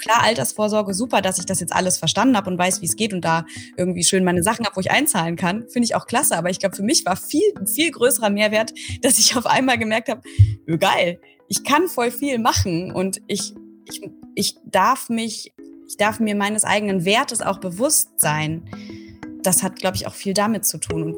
[0.00, 3.12] klar, Altersvorsorge, super, dass ich das jetzt alles verstanden habe und weiß, wie es geht
[3.12, 5.68] und da irgendwie schön meine Sachen habe, wo ich einzahlen kann.
[5.68, 6.36] Finde ich auch klasse.
[6.36, 10.08] Aber ich glaube, für mich war viel, viel größerer Mehrwert, dass ich auf einmal gemerkt
[10.08, 10.22] habe,
[10.78, 14.00] geil, ich kann voll viel machen und ich, ich,
[14.34, 15.52] ich darf mich,
[15.88, 18.62] ich darf mir meines eigenen Wertes auch bewusst sein.
[19.42, 21.16] Das hat, glaube ich, auch viel damit zu tun.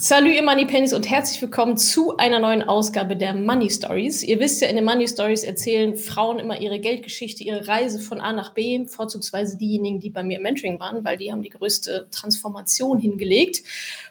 [0.00, 4.22] Salut ihr Money Pennies und herzlich willkommen zu einer neuen Ausgabe der Money Stories.
[4.22, 8.20] Ihr wisst ja, in den Money Stories erzählen Frauen immer ihre Geldgeschichte, ihre Reise von
[8.20, 11.48] A nach B, vorzugsweise diejenigen, die bei mir im Mentoring waren, weil die haben die
[11.48, 13.64] größte Transformation hingelegt.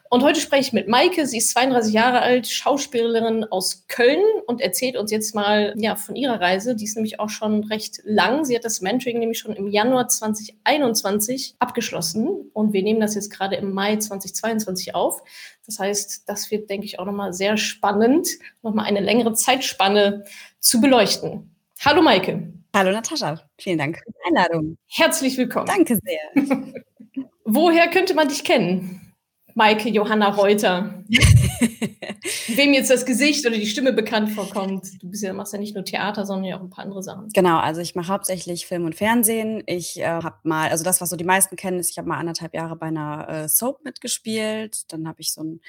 [0.09, 1.25] Und heute spreche ich mit Maike.
[1.27, 6.15] Sie ist 32 Jahre alt, Schauspielerin aus Köln und erzählt uns jetzt mal ja, von
[6.15, 6.75] ihrer Reise.
[6.75, 8.45] Die ist nämlich auch schon recht lang.
[8.45, 12.27] Sie hat das Mentoring nämlich schon im Januar 2021 abgeschlossen.
[12.53, 15.21] Und wir nehmen das jetzt gerade im Mai 2022 auf.
[15.65, 18.29] Das heißt, das wird, denke ich, auch nochmal sehr spannend,
[18.61, 20.23] nochmal eine längere Zeitspanne
[20.59, 21.55] zu beleuchten.
[21.83, 22.53] Hallo Maike.
[22.73, 23.41] Hallo Natascha.
[23.59, 24.77] Vielen Dank für die Einladung.
[24.87, 25.67] Herzlich willkommen.
[25.67, 26.45] Danke sehr.
[27.43, 29.06] Woher könnte man dich kennen?
[29.57, 31.03] Maike Johanna Reuter.
[32.47, 35.01] Wem jetzt das Gesicht oder die Stimme bekannt vorkommt.
[35.01, 37.29] Du bist ja, machst ja nicht nur Theater, sondern ja auch ein paar andere Sachen.
[37.33, 39.63] Genau, also ich mache hauptsächlich Film und Fernsehen.
[39.65, 42.19] Ich äh, habe mal, also das, was so die meisten kennen, ist, ich habe mal
[42.19, 44.93] anderthalb Jahre bei einer äh, Soap mitgespielt.
[44.93, 45.59] Dann habe ich so ein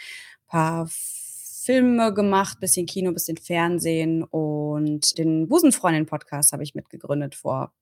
[0.46, 7.72] paar Filme gemacht, bisschen Kino, bisschen Fernsehen und den Busenfreundin-Podcast habe ich mitgegründet vor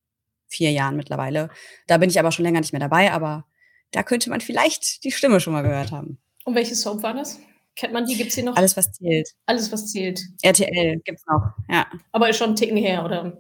[0.47, 1.51] vier Jahren mittlerweile.
[1.89, 3.45] Da bin ich aber schon länger nicht mehr dabei, aber
[3.93, 6.19] da könnte man vielleicht die Stimme schon mal gehört haben.
[6.45, 7.39] Und welche Soap war das?
[7.75, 8.17] Kennt man die?
[8.17, 8.57] Gibt es die noch?
[8.57, 9.29] Alles, was zählt.
[9.45, 10.21] Alles, was zählt.
[10.43, 11.87] RTL gibt es noch, ja.
[12.13, 13.39] Aber ist schon einen Ticken her, oder?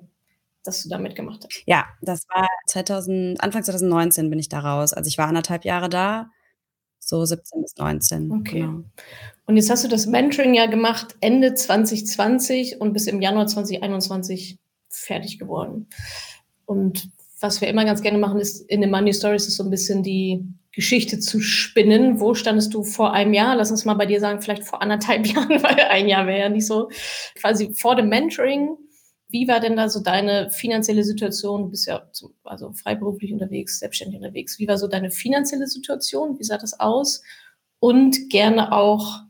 [0.63, 1.63] Dass du da mitgemacht hast.
[1.67, 4.93] Ja, das war 2000, Anfang 2019 bin ich da raus.
[4.93, 6.31] Also ich war anderthalb Jahre da,
[6.99, 8.31] so 17 bis 19.
[8.33, 8.61] Okay.
[8.61, 8.85] Genau.
[9.47, 14.59] Und jetzt hast du das Mentoring ja gemacht Ende 2020 und bis im Januar 2021
[14.89, 15.89] fertig geworden.
[16.67, 17.09] Und
[17.47, 20.03] was wir immer ganz gerne machen, ist in den Money Stories ist so ein bisschen
[20.03, 22.21] die Geschichte zu spinnen.
[22.21, 23.57] Wo standest du vor einem Jahr?
[23.57, 26.49] Lass uns mal bei dir sagen, vielleicht vor anderthalb Jahren, weil ein Jahr wäre ja
[26.49, 26.91] nicht so.
[27.37, 28.77] Quasi vor dem Mentoring.
[29.29, 31.63] Wie war denn da so deine finanzielle Situation?
[31.63, 34.59] Du bist ja zum, also freiberuflich unterwegs, selbstständig unterwegs.
[34.59, 36.39] Wie war so deine finanzielle Situation?
[36.39, 37.23] Wie sah das aus?
[37.79, 39.21] Und gerne auch,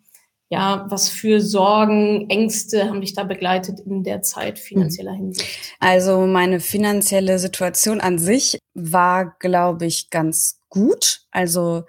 [0.49, 5.17] ja, was für Sorgen, Ängste haben dich da begleitet in der Zeit finanzieller mhm.
[5.17, 5.75] Hinsicht?
[5.81, 11.23] Also meine finanzielle Situation an sich war, glaube ich, ganz gut.
[11.33, 11.85] Also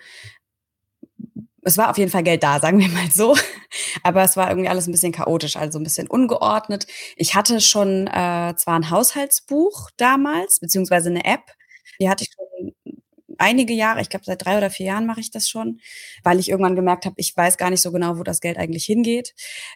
[1.62, 3.36] es war auf jeden Fall Geld da, sagen wir mal so.
[4.04, 6.88] Aber es war irgendwie alles ein bisschen chaotisch, also ein bisschen ungeordnet.
[7.16, 11.52] Ich hatte schon äh, zwar ein Haushaltsbuch damals, beziehungsweise eine App,
[12.00, 12.27] die hatte ich
[13.40, 15.80] einige Jahre, ich glaube seit drei oder vier Jahren mache ich das schon,
[16.24, 18.86] weil ich irgendwann gemerkt habe, ich weiß gar nicht so genau, wo das Geld eigentlich
[18.86, 19.34] hingeht.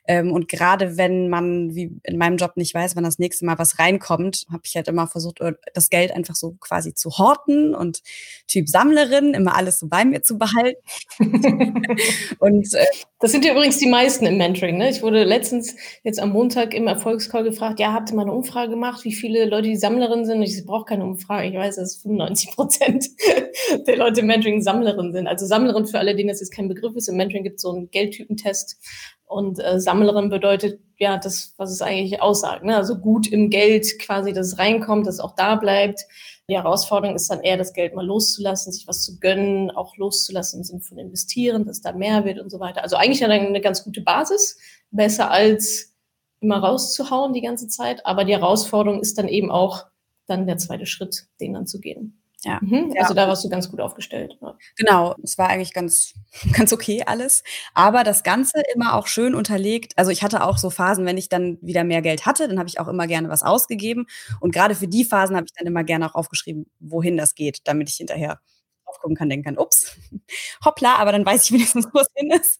[0.07, 3.57] Ähm, und gerade wenn man wie in meinem Job nicht weiß, wann das nächste Mal
[3.59, 5.39] was reinkommt, habe ich halt immer versucht,
[5.73, 8.01] das Geld einfach so quasi zu horten und
[8.47, 10.81] Typ Sammlerin, immer alles so bei mir zu behalten.
[12.39, 12.85] und äh,
[13.19, 14.77] das sind ja übrigens die meisten im Mentoring.
[14.77, 14.89] Ne?
[14.89, 18.71] Ich wurde letztens jetzt am Montag im Erfolgscall gefragt, ja, habt ihr mal eine Umfrage
[18.71, 20.37] gemacht, wie viele Leute die Sammlerin sind?
[20.37, 21.47] Und ich brauche keine Umfrage.
[21.47, 23.09] Ich weiß, das ist 95 Prozent
[23.87, 25.27] der Leute im Mentoring Sammlerin sind.
[25.27, 27.07] Also Sammlerin für alle, denen das jetzt kein Begriff ist.
[27.07, 28.77] Im Mentoring gibt es so einen Geldtypentest.
[29.25, 32.63] Und äh, Sammlerin bedeutet ja das, was es eigentlich aussagt.
[32.63, 32.75] Ne?
[32.75, 36.05] Also gut im Geld quasi, dass es reinkommt, dass es auch da bleibt.
[36.49, 40.59] Die Herausforderung ist dann eher, das Geld mal loszulassen, sich was zu gönnen, auch loszulassen
[40.59, 42.83] im Sinne von investieren, dass da mehr wird und so weiter.
[42.83, 44.57] Also eigentlich eine ganz gute Basis,
[44.91, 45.95] besser als
[46.41, 48.05] immer rauszuhauen die ganze Zeit.
[48.05, 49.85] Aber die Herausforderung ist dann eben auch
[50.27, 52.20] dann der zweite Schritt, den dann zu gehen.
[52.43, 52.59] Ja.
[52.61, 54.35] Mhm, also da warst du ganz gut aufgestellt.
[54.41, 54.57] Ja.
[54.77, 56.13] Genau, es war eigentlich ganz,
[56.53, 57.43] ganz okay alles.
[57.73, 59.93] Aber das Ganze immer auch schön unterlegt.
[59.97, 62.67] Also ich hatte auch so Phasen, wenn ich dann wieder mehr Geld hatte, dann habe
[62.69, 64.07] ich auch immer gerne was ausgegeben.
[64.39, 67.59] Und gerade für die Phasen habe ich dann immer gerne auch aufgeschrieben, wohin das geht,
[67.65, 68.39] damit ich hinterher
[68.85, 69.95] aufgucken kann, denken kann, ups,
[70.65, 72.59] hoppla, aber dann weiß ich wenigstens, wo es hin ist.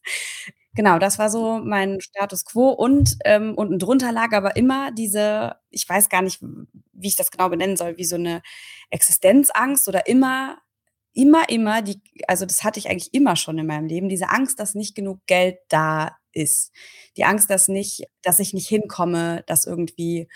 [0.74, 5.56] Genau, das war so mein Status quo und ähm, unten drunter lag aber immer diese,
[5.70, 8.42] ich weiß gar nicht, wie ich das genau benennen soll, wie so eine
[8.90, 10.58] Existenzangst oder immer,
[11.14, 14.60] immer, immer, die, also das hatte ich eigentlich immer schon in meinem Leben, diese Angst,
[14.62, 16.72] dass nicht genug Geld da ist.
[17.18, 20.30] Die Angst, dass nicht, dass ich nicht hinkomme, dass irgendwie,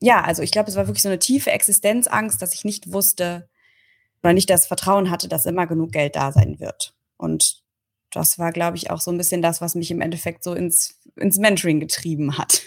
[0.00, 3.48] ja, also ich glaube, es war wirklich so eine tiefe Existenzangst, dass ich nicht wusste
[4.22, 6.94] oder nicht das Vertrauen hatte, dass immer genug Geld da sein wird.
[7.18, 7.62] Und
[8.16, 10.98] das war, glaube ich, auch so ein bisschen das, was mich im Endeffekt so ins,
[11.16, 12.62] ins Mentoring getrieben hat.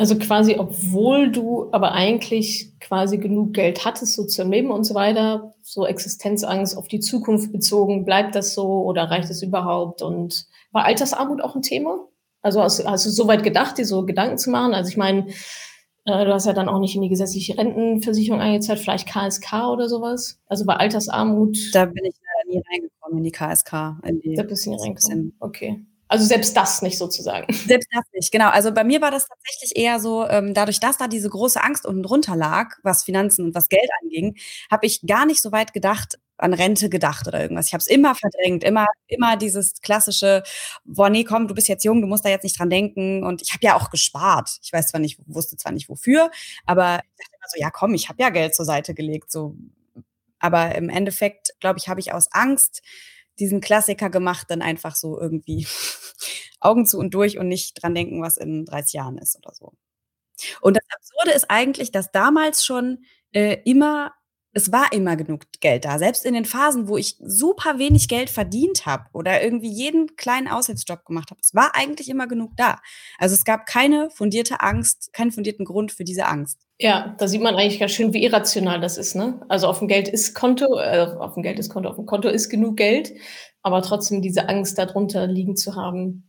[0.00, 4.94] Also quasi, obwohl du aber eigentlich quasi genug Geld hattest, so zum Leben und so
[4.94, 10.00] weiter, so Existenzangst auf die Zukunft bezogen, bleibt das so oder reicht es überhaupt?
[10.00, 11.98] Und war Altersarmut auch ein Thema?
[12.40, 14.72] Also hast, hast du so weit gedacht, dir so Gedanken zu machen?
[14.72, 15.26] Also ich meine,
[16.06, 19.88] äh, du hast ja dann auch nicht in die gesetzliche Rentenversicherung eingezahlt, vielleicht KSK oder
[19.88, 20.40] sowas.
[20.46, 21.58] Also bei Altersarmut.
[21.74, 22.14] Da bin ich
[22.50, 23.98] nie reingekommen in die KSK.
[24.04, 25.36] In die, da bist du nie reingekommen.
[25.40, 25.84] Okay.
[26.10, 27.52] Also selbst das nicht sozusagen.
[27.54, 28.48] Selbst das nicht, genau.
[28.48, 31.86] Also bei mir war das tatsächlich eher so, ähm, dadurch, dass da diese große Angst
[31.86, 34.36] unten drunter lag, was Finanzen und was Geld anging,
[34.72, 37.68] habe ich gar nicht so weit gedacht, an Rente gedacht oder irgendwas.
[37.68, 40.42] Ich habe es immer verdrängt, immer, immer dieses klassische,
[40.84, 43.22] boah, nee, komm, du bist jetzt jung, du musst da jetzt nicht dran denken.
[43.22, 44.58] Und ich habe ja auch gespart.
[44.62, 46.32] Ich weiß zwar nicht, wusste zwar nicht wofür,
[46.66, 49.30] aber ich dachte immer so, ja, komm, ich habe ja Geld zur Seite gelegt.
[49.30, 49.54] So.
[50.40, 52.82] Aber im Endeffekt, glaube ich, habe ich aus Angst
[53.38, 55.66] diesen Klassiker gemacht, dann einfach so irgendwie
[56.60, 59.72] Augen zu und durch und nicht dran denken, was in 30 Jahren ist oder so.
[60.60, 64.12] Und das Absurde ist eigentlich, dass damals schon äh, immer
[64.52, 65.98] es war immer genug Geld da.
[65.98, 70.48] Selbst in den Phasen, wo ich super wenig Geld verdient habe oder irgendwie jeden kleinen
[70.48, 72.80] Aushilfsjob gemacht habe, es war eigentlich immer genug da.
[73.18, 76.66] Also es gab keine fundierte Angst, keinen fundierten Grund für diese Angst.
[76.78, 79.14] Ja, da sieht man eigentlich ganz schön, wie irrational das ist.
[79.14, 79.40] Ne?
[79.48, 82.28] Also auf dem Geld ist Konto, äh, auf dem Geld ist Konto, auf dem Konto
[82.28, 83.12] ist genug Geld,
[83.62, 86.26] aber trotzdem diese Angst darunter liegen zu haben.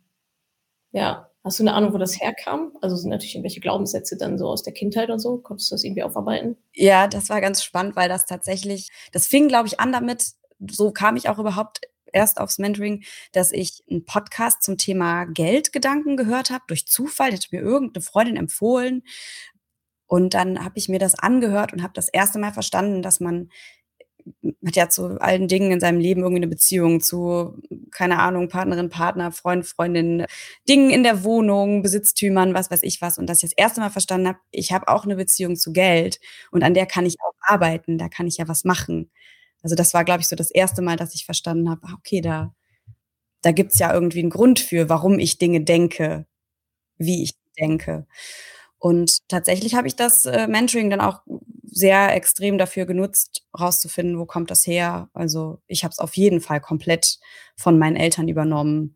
[0.91, 2.72] Ja, Hast du eine Ahnung, wo das herkam?
[2.82, 5.40] Also sind natürlich irgendwelche Glaubenssätze dann so aus der Kindheit und so.
[5.40, 6.56] Konntest du das irgendwie aufarbeiten?
[6.74, 10.34] Ja, das war ganz spannend, weil das tatsächlich, das fing, glaube ich, an damit,
[10.70, 11.82] so kam ich auch überhaupt
[12.14, 17.48] erst aufs Mentoring, dass ich einen Podcast zum Thema Geldgedanken gehört habe, durch Zufall, hätte
[17.52, 19.04] mir irgendeine Freundin empfohlen.
[20.06, 23.50] Und dann habe ich mir das angehört und habe das erste Mal verstanden, dass man
[24.65, 27.57] hat ja zu allen Dingen in seinem Leben irgendwie eine Beziehung zu,
[27.91, 30.25] keine Ahnung, Partnerin, Partner, Freund, Freundin,
[30.68, 33.18] Dingen in der Wohnung, Besitztümern, was weiß ich was.
[33.18, 36.19] Und dass ich das erste Mal verstanden habe, ich habe auch eine Beziehung zu Geld
[36.51, 39.12] und an der kann ich auch arbeiten, da kann ich ja was machen.
[39.63, 42.21] Also das war, glaube ich, so das erste Mal, dass ich verstanden habe, ah, okay,
[42.21, 42.53] da,
[43.41, 46.25] da gibt's ja irgendwie einen Grund für, warum ich Dinge denke,
[46.97, 48.07] wie ich denke.
[48.79, 51.21] Und tatsächlich habe ich das äh, Mentoring dann auch
[51.71, 55.09] sehr extrem dafür genutzt, rauszufinden, wo kommt das her.
[55.13, 57.19] Also ich habe es auf jeden Fall komplett
[57.56, 58.95] von meinen Eltern übernommen.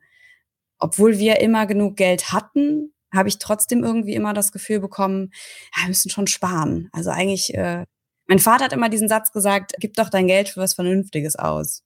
[0.80, 5.32] Obwohl wir immer genug Geld hatten, habe ich trotzdem irgendwie immer das Gefühl bekommen,
[5.76, 6.90] ja, wir müssen schon sparen.
[6.92, 7.86] Also eigentlich, äh,
[8.28, 11.84] mein Vater hat immer diesen Satz gesagt, gib doch dein Geld für was Vernünftiges aus.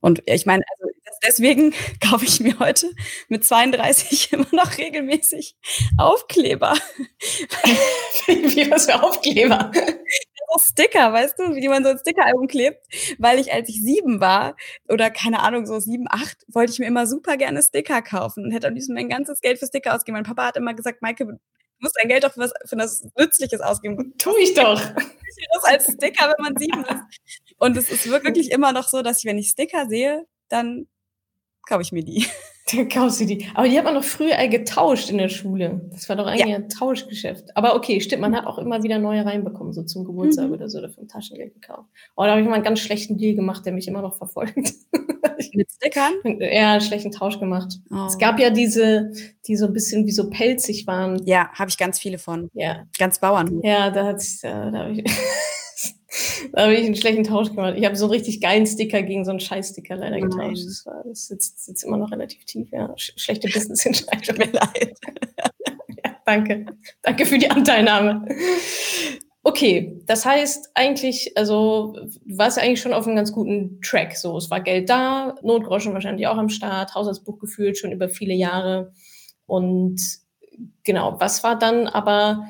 [0.00, 0.89] Und ich meine, also
[1.22, 2.90] deswegen kaufe ich mir heute
[3.28, 5.56] mit 32 immer noch regelmäßig
[5.98, 6.74] Aufkleber.
[8.26, 9.70] Wie was für Aufkleber?
[10.58, 12.84] Sticker, weißt du, wie man so ein Stickeralbum klebt,
[13.18, 14.56] weil ich, als ich sieben war,
[14.88, 18.50] oder keine Ahnung, so sieben, acht, wollte ich mir immer super gerne Sticker kaufen und
[18.50, 20.16] hätte am liebsten mein ganzes Geld für Sticker ausgegeben.
[20.16, 21.38] Mein Papa hat immer gesagt, Maike, du
[21.78, 24.14] musst dein Geld doch für was, für was Nützliches ausgeben.
[24.18, 24.80] Tu ich doch.
[24.80, 27.54] Das als Sticker, wenn man sieben ist.
[27.58, 30.88] Und es ist wirklich immer noch so, dass ich, wenn ich Sticker sehe, dann
[31.70, 32.26] kaufe ich mir die.
[32.72, 33.46] Dann kaufst du die.
[33.54, 35.88] Aber die hat man doch früher getauscht in der Schule.
[35.92, 36.56] Das war doch eigentlich ja.
[36.56, 37.56] ein Tauschgeschäft.
[37.56, 40.52] Aber okay, stimmt, man hat auch immer wieder neue reinbekommen, so zum Geburtstag mhm.
[40.52, 41.88] oder so, oder vom Taschengeld gekauft.
[42.16, 44.74] Oh, da habe ich mal einen ganz schlechten Deal gemacht, der mich immer noch verfolgt.
[45.52, 46.12] Mit Stickern?
[46.38, 47.78] Ja, einen schlechten Tausch gemacht.
[47.90, 48.06] Oh.
[48.06, 49.10] Es gab ja diese,
[49.46, 51.20] die so ein bisschen wie so pelzig waren.
[51.24, 52.50] Ja, habe ich ganz viele von.
[52.52, 52.84] Ja.
[52.98, 53.60] Ganz Bauern.
[53.64, 55.04] Ja, da hat da, da habe ich.
[56.52, 57.74] da habe ich einen schlechten Tausch gemacht.
[57.76, 60.64] Ich habe so einen richtig geilen Sticker gegen so einen Scheiß-Sticker leider oh getauscht.
[60.66, 62.92] Das, war, das sitzt, sitzt immer noch relativ tief, ja.
[62.96, 64.36] Schlechte Business-Entscheidung.
[64.38, 64.94] mir leid.
[66.04, 66.66] ja, danke.
[67.02, 68.26] Danke für die Anteilnahme.
[69.42, 74.16] Okay, das heißt eigentlich, also du warst ja eigentlich schon auf einem ganz guten Track.
[74.16, 78.34] So, es war Geld da, Notgroschen wahrscheinlich auch am Start, Haushaltsbuch gefühlt schon über viele
[78.34, 78.92] Jahre.
[79.46, 80.00] Und
[80.82, 82.44] genau, was war dann aber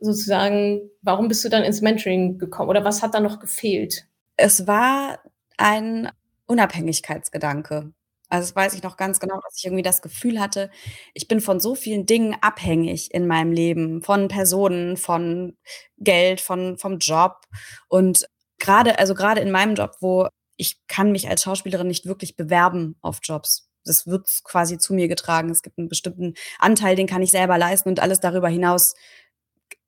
[0.00, 4.06] sozusagen, warum bist du dann ins Mentoring gekommen oder was hat da noch gefehlt?
[4.36, 5.20] Es war
[5.56, 6.10] ein
[6.46, 7.92] Unabhängigkeitsgedanke.
[8.30, 10.70] Also das weiß ich noch ganz genau, dass ich irgendwie das Gefühl hatte,
[11.14, 15.56] ich bin von so vielen Dingen abhängig in meinem Leben, von Personen, von
[15.96, 17.46] Geld, von vom Job
[17.88, 18.28] und
[18.58, 22.96] gerade also gerade in meinem Job, wo ich kann mich als Schauspielerin nicht wirklich bewerben
[23.00, 23.70] auf Jobs.
[23.84, 25.50] Das wird quasi zu mir getragen.
[25.50, 28.94] Es gibt einen bestimmten Anteil, den kann ich selber leisten und alles darüber hinaus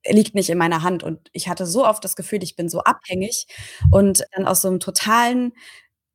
[0.07, 1.03] liegt nicht in meiner Hand.
[1.03, 3.47] Und ich hatte so oft das Gefühl, ich bin so abhängig
[3.91, 5.53] und dann aus so einem totalen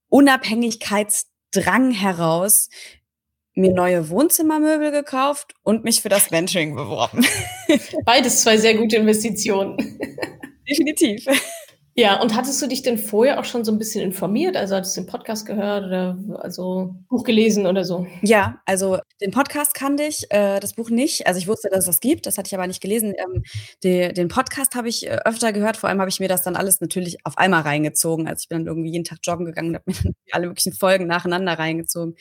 [0.09, 2.69] Unabhängigkeitsdrang heraus
[3.55, 7.27] mir neue Wohnzimmermöbel gekauft und mich für das Venturing beworben.
[8.05, 9.99] Beides zwei sehr gute Investitionen.
[10.69, 11.27] Definitiv.
[11.99, 14.55] Ja, und hattest du dich denn vorher auch schon so ein bisschen informiert?
[14.55, 18.07] Also, hattest du den Podcast gehört oder also Buch gelesen oder so?
[18.21, 21.27] Ja, also den Podcast kannte ich, äh, das Buch nicht.
[21.27, 23.15] Also, ich wusste, dass es das gibt, das hatte ich aber nicht gelesen.
[23.17, 23.43] Ähm,
[23.83, 26.55] de den Podcast habe ich, äh, öfter gehört, vor allem habe ich mir das dann
[26.55, 28.29] alles natürlich auf einmal reingezogen.
[28.29, 30.75] Also, ich bin dann irgendwie jeden Tag joggen gegangen und habe mir dann alle möglichen
[30.75, 32.15] Folgen nacheinander reingezogen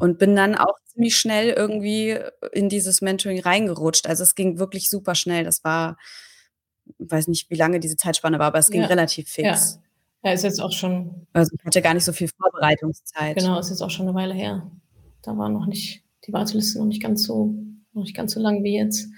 [0.00, 2.18] und bin dann auch ziemlich schnell irgendwie
[2.52, 4.08] in dieses Mentoring reingerutscht.
[4.08, 5.44] Also, es ging wirklich super schnell.
[5.44, 5.96] Das war
[6.98, 8.88] weiß nicht, wie lange diese Zeitspanne war, aber es ging Ja.
[8.88, 9.52] relativ Ja.
[9.54, 9.80] fix.
[10.24, 13.36] Ja, ist jetzt auch schon Also, ich hatte gar nicht so viel Vorbereitungszeit.
[13.36, 14.70] genau, ist jetzt auch schon 'ne Weile her.
[15.22, 17.54] Da war noch nicht die Warteliste noch nicht ganz so
[17.92, 19.08] noch nicht ganz so lang wie jetzt.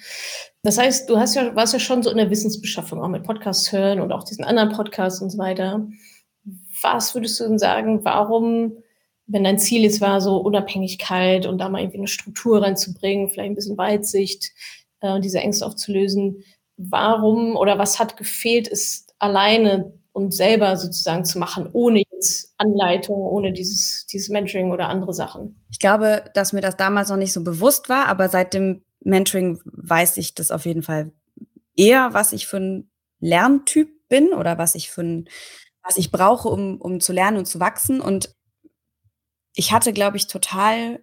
[0.63, 3.73] Das heißt, du hast ja warst ja schon so in der Wissensbeschaffung, auch mit Podcasts
[3.73, 5.89] hören und auch diesen anderen Podcasts und so weiter.
[6.83, 8.75] Was würdest du denn sagen, warum,
[9.27, 13.51] wenn dein Ziel jetzt war, so Unabhängigkeit und da mal irgendwie 'ne Struktur reinzubringen, vielleicht
[13.51, 14.53] 'n bisschen Weitsicht,
[15.01, 16.43] äh, diese Ängste aufzulösen,
[16.79, 23.17] warum oder was hat gefehlt, es alleine und selber sozusagen zu machen, ohne jetzt Anleitung,
[23.19, 25.63] ohne dieses dieses Mentoring oder andere Sachen?
[25.71, 29.61] Ich glaube, dass mir das damals noch nicht so bewusst war, aber seit dem Mentoring
[29.67, 31.13] weiß ich das auf jeden Fall
[31.77, 32.91] eher, was ich für 'n
[33.21, 35.29] Lerntyp bin oder was ich für 'n
[35.85, 38.01] was ich brauche, um um zu lernen und zu wachsen.
[38.01, 38.35] Und
[39.55, 41.03] ich hatte, glaube ich, total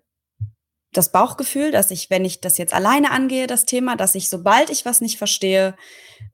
[0.98, 4.70] das Bauchgefühl, dass ich, wenn ich das jetzt alleine angehe, das Thema, dass ich, sobald
[4.70, 5.76] ich was nicht verstehe,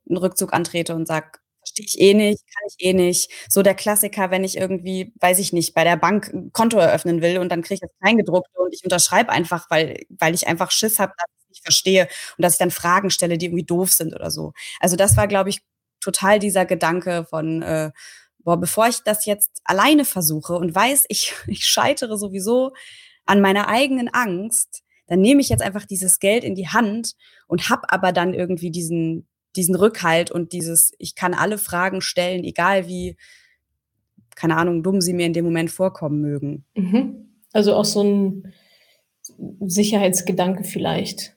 [0.08, 1.32] 'n Rückzug antrete und sage:
[1.64, 5.38] „Verstehe ich eh nicht, kann ich eh nicht.“ So der Klassiker, wenn ich irgendwie, weiß
[5.40, 8.58] ich nicht, bei der Bank 'n Konto eröffnen will und dann kriege ich das Kleingedruckte
[8.60, 12.42] und ich unterschreibe einfach, weil weil ich einfach Schiss habe, dass ich's nicht verstehe und
[12.44, 14.52] dass ich dann Fragen stelle, die irgendwie doof sind oder so.
[14.80, 15.60] Also, das war, glaube ich,
[16.00, 17.90] total dieser Gedanke von, äh:
[18.40, 22.72] „Boah, bevor ich das jetzt alleine versuche und weiß, ich ich scheitere sowieso
[23.30, 27.14] an meiner eigenen Angst, dann nehme ich jetzt einfach dieses Geld in die Hand
[27.48, 32.44] und habe aber dann irgendwie diesen diesen Rückhalt und dieses ich kann alle Fragen stellen,
[32.44, 33.16] egal wie
[34.36, 37.26] keine Ahnung, dumm sie mir in dem Moment vorkommen mögen.“ Mhm.
[37.52, 38.52] Also, auch so 'n
[39.60, 41.36] Sicherheitsgedanke vielleicht.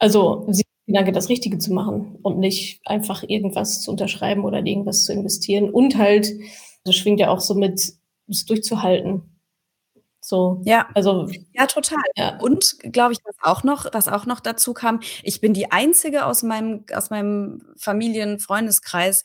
[0.00, 5.12] Also, Sicherheitsgedanke, das Richtige zu machen und nicht einfach irgendwas zu unterschreiben oder irgendwas zu
[5.12, 5.70] investieren.
[5.70, 6.28] Und halt,
[6.84, 7.92] das schwingt ja auch so mit,
[8.28, 9.22] es durchzuhalten.
[10.32, 10.88] So, Ja.
[10.94, 11.98] also Ja, total.
[12.16, 12.38] Ja.
[12.38, 16.24] Und, glaube ich, was auch noch was auch noch dazu kam, ich bin die Einzige
[16.24, 19.24] aus meinem aus meinem Familien-Freundeskreis,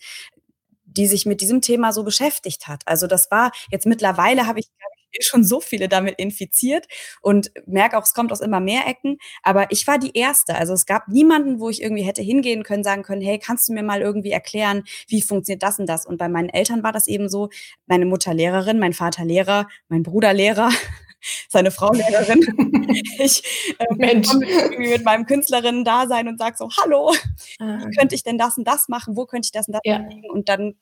[0.85, 2.81] die sich mit diesem Thema so beschäftigt hat.
[2.87, 4.67] Also, das war jetzt mittlerweile habe ich,
[5.21, 6.87] schon so viele damit infiziert
[7.21, 10.55] und merke auch, es kommt aus immer mehr Ecken, aber ich war die Erste.
[10.55, 13.73] Also, es gab niemanden, wo ich irgendwie hätte hingehen können, sagen können: „Hey, kannst du
[13.73, 17.07] mir mal irgendwie erklären, wie funktioniert das und das?“ Und bei meinen Eltern war das
[17.07, 17.49] eben so,
[17.87, 20.69] meine Mutter Lehrerin, mein Vater Lehrer, mein Bruder Lehrer,
[21.49, 22.39] seine Frau Lehrerin.
[23.19, 23.43] Ich,
[23.79, 24.27] ähm, Mensch.
[24.27, 27.13] komme irgendwie mit meinem Künstlerinnen-Dasein und sage so: „Hallo,
[27.59, 27.79] Ah.
[27.79, 29.15] wie könnte ich denn das und das machen?
[29.17, 29.99] Wo könnte ich das und das Ja.
[29.99, 30.75] machen?“ Und dann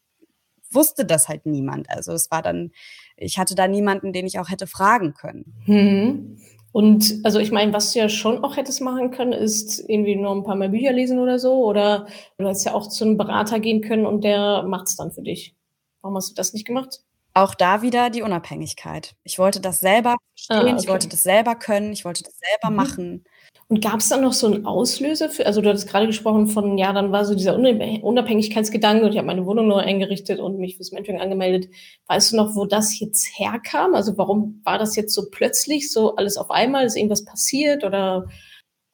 [0.71, 1.89] wusste das halt niemand.
[1.89, 2.71] Also, es war dann
[3.17, 5.53] ich hatte da niemanden, den ich auch hätte fragen können.
[5.67, 6.37] Mhm.
[6.71, 10.33] Und also, ich meine, was du ja schon auch hättest machen können, ist irgendwie noch
[10.35, 12.07] 'n paar mehr Bücher lesen oder so oder
[12.37, 15.55] du hättest ja auch zu 'nem Berater gehen können und der macht's dann für dich.
[16.01, 16.99] Warum hast du das nicht gemacht?
[17.37, 19.13] Auch da wieder die Unabhängigkeit.
[19.23, 20.15] Ich wollte das selber
[20.49, 20.87] Ah, verstehen, ich okay.
[20.87, 22.73] wollte das selber können, ich wollte das selber Mhm.
[22.73, 23.25] machen.
[23.71, 26.93] Und gab's dann noch so 'n Auslöser für also, du hattest grade gesprochen von, ja,
[26.93, 30.75] dann war so dieser Unabhä Unabhängigkeitsgedanke und ich habe meine Wohnung neu eingerichtet und mich
[30.77, 31.67] fürs Mentoring angemeldet.
[32.07, 33.95] Weißt du noch, wo das jetzt herkam?
[33.95, 36.85] Also, warum war das jetzt so plötzlich, so alles auf einmal?
[36.85, 38.27] Ist irgendwas passiert oder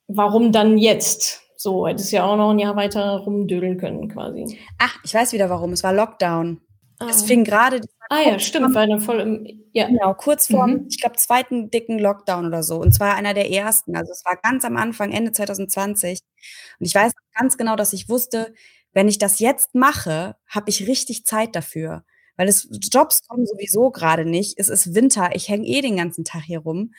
[0.07, 1.41] warum dann jetzt?
[1.57, 4.59] So, hättest ja auch noch 'n Jahr weiter rumdödeln können quasi.
[4.79, 6.61] Ach, ich weiß wieder warum, es war Lockdown.
[7.07, 7.25] Es Ah.
[7.25, 7.81] fing grade
[8.13, 9.87] Ah ja, stimmt, war dann voll im ja.
[9.87, 10.87] Genau, kurz vorm, Mhm.
[10.89, 11.69] ich glaube, 2.
[11.69, 13.95] dicken Lockdown oder so und zwar einer der ersten.
[13.95, 16.19] Also, es war ganz am Anfang, Ende 2020
[16.77, 18.53] und ich weiß ganz genau, dass ich wusste,
[18.91, 22.03] wenn ich das jetzt mache, habe ich richtig Zeit dafür,
[22.35, 24.59] weil es Jobs kommen sowieso grade nicht.
[24.59, 26.91] Es ist Winter, ich hänge eh den ganzen Tag hier rum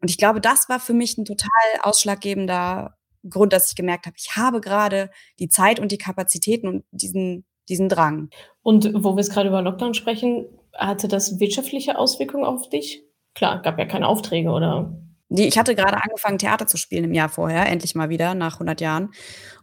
[0.00, 1.48] und ich glaube, das war für mich 'n total
[1.82, 2.96] ausschlaggebender
[3.30, 7.44] Grund, dass ich gemerkt habe, ich habe grade die Zeit und die Kapazitäten und diesen
[7.68, 8.30] diesen Drang.
[8.62, 13.02] Und wo wir's grade über Lockdown sprechen, hatte das wirtschaftliche Auswirkungen auf dich?
[13.34, 14.96] Klar, gab ja keine Aufträge, oder?
[15.28, 18.54] Ne, ich hatte grade angefangen, Theater zu spielen im Jahr vorher, endlich mal wieder nach
[18.54, 19.10] 100 Jahren.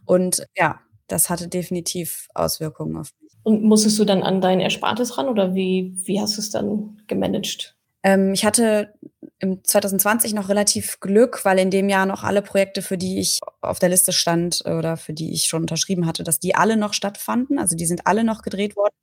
[0.04, 3.32] Und ja, das hatte definitiv Auswirkungen auf mich.
[3.42, 7.76] Und musstest du dann an dein Erspartes ran oder wie wie hast du's dann gemanagt?
[8.02, 8.94] Ähm, ich hatte
[9.38, 13.40] im 2020 noch relativ Glück, weil in dem Jahr noch alle Projekte, für die ich
[13.60, 16.94] auf der Liste stand oder für die ich schon unterschrieben hatte, dass die alle noch
[16.94, 17.58] stattfanden.
[17.58, 18.94] Also, die sind alle noch gedreht worden.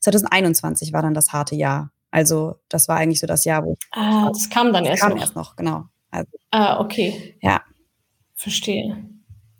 [0.00, 1.90] 2021 war dann das harte Jahr.
[2.10, 5.12] Also, das war eigentlich so das Jahr, wo Ah, das kam dann das erst kam
[5.12, 5.20] noch.
[5.20, 5.84] erst noch, genau.
[6.10, 7.38] Also Ah, okay.
[7.42, 7.62] Ja.
[8.34, 8.96] Verstehe.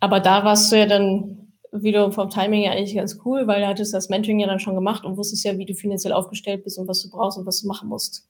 [0.00, 3.68] Aber da warst du ja dann wiederum vom Timing ja eigentlich ganz cool, weil du
[3.68, 6.78] hattest das Mentoring ja dann schon gemacht und wusstest ja, wie du finanziell aufgestellt bist
[6.78, 8.28] und was du brauchst und was du machen musst.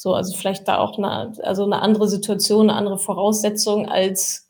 [0.00, 4.48] So, also vielleicht da auch eine, also eine andere Situation, eine andere Voraussetzung als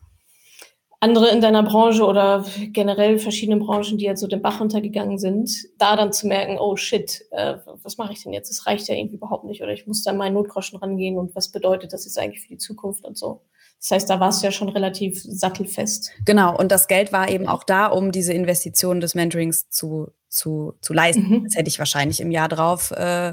[1.00, 5.50] andere in deiner Branche oder generell verschiedene Branchen, die jetzt so den Bach runtergegangen sind,
[5.78, 8.50] da dann zu merken, oh shit, äh, was mache ich denn jetzt?
[8.50, 11.50] Das reicht ja irgendwie überhaupt nicht oder ich muss da meinen Notgroschen rangehen und was
[11.50, 13.40] bedeutet das jetzt eigentlich für die Zukunft und so.
[13.80, 16.10] Das heißt, da warst du ja schon relativ sattelfest.
[16.26, 20.74] Genau, und das Geld war eben auch da, um diese Investitionen des Mentorings zu, zu,
[20.82, 21.26] zu leisten.
[21.26, 21.44] Mhm.
[21.44, 23.32] Das hätte ich wahrscheinlich im Jahr drauf äh,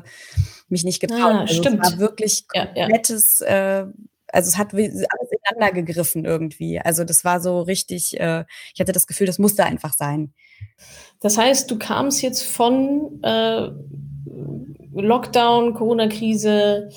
[0.69, 1.19] mich nicht getraut.
[1.19, 1.79] Ah, also stimmt.
[1.83, 3.81] Es war wirklich komplettes ja, ja.
[3.81, 3.87] Äh,
[4.31, 6.79] also es hat alles ineinander gegriffen irgendwie.
[6.79, 8.43] Also das war so richtig, äh,
[8.73, 10.33] ich hatte das Gefühl, das musste einfach sein.
[11.21, 13.69] Das heißt, du kamst jetzt von äh,
[14.93, 16.89] Lockdown, Corona-Krise,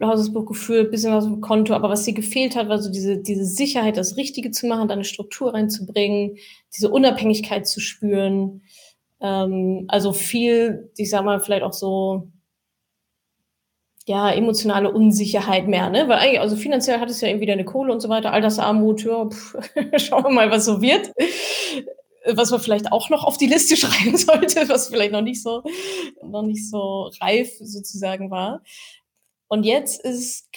[0.00, 3.44] Hausesbuch geführt, bisschen was dem Konto, aber was dir gefehlt hat, war so diese, diese
[3.44, 6.38] Sicherheit, das Richtige zu machen, deine Struktur reinzubringen,
[6.74, 8.62] diese Unabhängigkeit zu spüren.
[9.20, 12.31] Ähm, also viel, ich sag mal, vielleicht auch so
[14.06, 16.08] ja, emotionale Unsicherheit mehr, ne?
[16.08, 19.28] Weil eigentlich, also finanziell hat es ja irgendwie deine Kohle und so weiter, Altersarmut, ja,
[19.28, 19.56] pff,
[19.96, 21.12] schauen wir mal, was so wird.
[22.24, 25.62] Was man vielleicht auch noch auf die Liste schreiben sollte, was vielleicht noch nicht so,
[26.22, 28.62] noch nicht so reif sozusagen war.
[29.48, 30.48] Und jetzt ist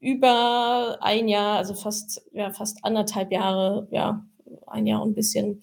[0.00, 4.26] über ein Jahr, also fast, ja, fast anderthalb Jahre, ja,
[4.66, 5.62] ein Jahr und ein bisschen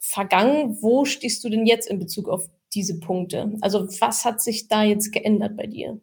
[0.00, 0.78] vergangen.
[0.80, 3.52] Wo stehst du denn jetzt in Bezug auf diese Punkte?
[3.60, 6.00] Also was hat sich da jetzt geändert bei dir?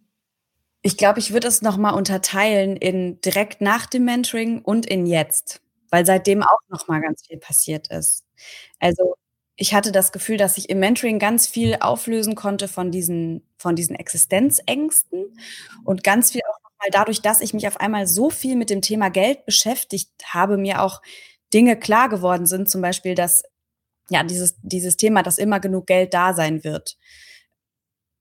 [0.86, 5.06] Ich glaube, ich würde es noch mal unterteilen in direkt nach dem Mentoring und in
[5.06, 8.24] jetzt, weil seitdem auch noch mal ganz viel passiert ist.
[8.80, 9.16] Also,
[9.58, 13.76] ich hatte das Gefühl, dass ich im Mentoring ganz viel auflösen konnte von diesen von
[13.76, 15.38] diesen Existenzängsten
[15.84, 18.70] und ganz viel auch noch mal dadurch, dass ich mich auf einmal so viel mit
[18.70, 21.02] dem Thema Geld beschäftigt habe, mir auch
[21.54, 23.44] Dinge klar geworden sind, zum Beispiel, dass
[24.10, 26.98] ja, dieses dieses Thema, dass immer genug Geld da sein wird.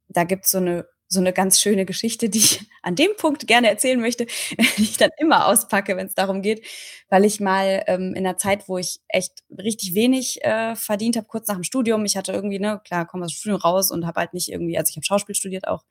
[0.09, 3.69] Da gibt's so eine so eine ganz schöne Geschichte, die ich an dem Punkt gerne
[3.69, 4.27] erzählen möchte,
[4.77, 6.65] die ich dann immer auspacke, wenn es darum geht,
[7.09, 11.27] weil ich mal ähm, in einer Zeit, wo ich echt richtig wenig äh, verdient habe,
[11.27, 14.07] kurz nach dem Studium, ich hatte irgendwie, ne, klar, komme aus dem Studium raus und
[14.07, 15.85] habe halt nicht irgendwie, also ich habe Schauspiel studiert auch,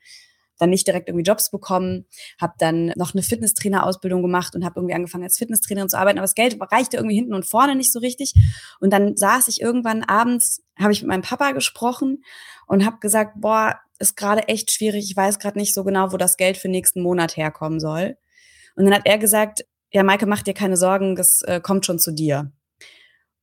[0.57, 2.05] dann nicht direkt irgendwie Jobs bekommen,
[2.39, 6.25] habe dann noch eine Fitnesstrainer-Ausbildung gemacht und habe irgendwie angefangen als Fitnesstrainerin zu arbeiten, aber
[6.25, 8.33] das Geld reichte irgendwie hinten und vorne nicht so richtig.
[8.79, 12.23] Und dann saß ich irgendwann abends, habe ich mit meinem Papa gesprochen
[12.67, 15.09] und habe gesagt, boah, ist gerade echt schwierig.
[15.09, 18.17] Ich weiß gerade nicht so genau, wo das Geld für nächsten Monat herkommen soll.
[18.75, 21.97] Und dann hat er gesagt, ja, Maike, mach dir keine Sorgen, das äh, kommt schon
[21.97, 22.51] zu dir.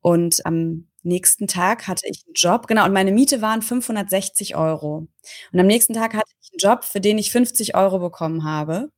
[0.00, 5.06] Und am nächsten Tag hatte ich einen Job, genau, und meine Miete waren 560 Euro.
[5.52, 8.90] Und am nächsten Tag hatte ich einen Job, für den ich 50 Euro bekommen habe.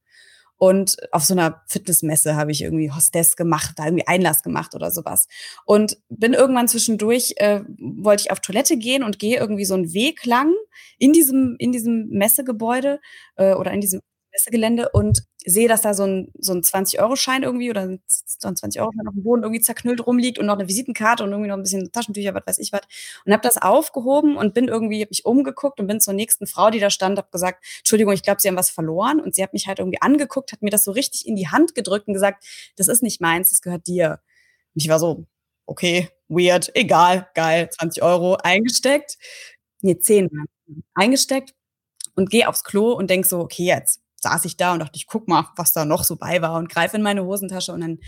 [0.59, 4.91] Und auf so einer Fitnessmesse habe ich irgendwie Hostess gemacht, da irgendwie Einlass gemacht oder
[4.91, 5.27] sowas.
[5.67, 9.93] Und bin irgendwann zwischendurch, äh, wollte ich auf Toilette gehen und gehe irgendwie so einen
[9.93, 10.55] Weg lang
[10.99, 13.01] in diesem, in diesem Messegebäude
[13.37, 14.01] äh, oder in diesem
[14.37, 19.07] Messegelände und sehe, dass da so ein, so ein 20-Euro-Schein irgendwie oder so ein 20-Euro-Schein
[19.07, 21.91] auf dem Boden irgendwie zerknüllt rumliegt und noch eine Visitenkarte und irgendwie noch ein bisschen
[21.93, 22.83] Taschentücher, was weiß ich was.
[23.25, 26.71] Und habe das aufgehoben und bin irgendwie, hab mich umgeguckt und bin zur nächsten Frau,
[26.71, 29.21] die da stand, habe gesagt, Entschuldigung, ich glaube, Sie haben was verloren.
[29.21, 31.75] Und sie hat mich halt irgendwie angeguckt, hat mir das so richtig in die Hand
[31.75, 32.45] gedrückt und gesagt,
[32.77, 34.21] das ist nicht meins, das gehört dir.
[34.75, 35.25] Und ich war so,
[35.67, 39.17] okay, weird, egal, geil, 20 Euro eingesteckt.
[39.83, 40.29] Nee, 10
[40.95, 41.55] eingesteckt
[42.17, 45.07] und gehe aufs Klo und denk so, okay, jetzt saß ich da und dachte, ich
[45.07, 47.99] guck mal, was da noch so bei war und greife in meine Hosentasche und dann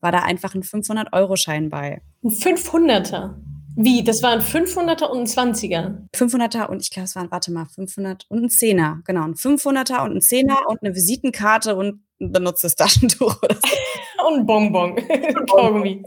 [0.00, 2.00] war da einfach ein 500-Euro-Schein bei.
[2.24, 3.34] Ein 500er?
[3.76, 4.02] Wie?
[4.02, 6.08] Das waren 500er und ein 20er?
[6.14, 9.02] 500er und ich glaube, es waren, warte mal, 500 und ein 10er.
[9.04, 14.28] Genau, ein 500er und ein 10er und eine Visitenkarte und ein benutztes Taschentuch oder so.
[14.28, 14.96] und ein Bonbon.
[15.46, 16.04] Bonbon.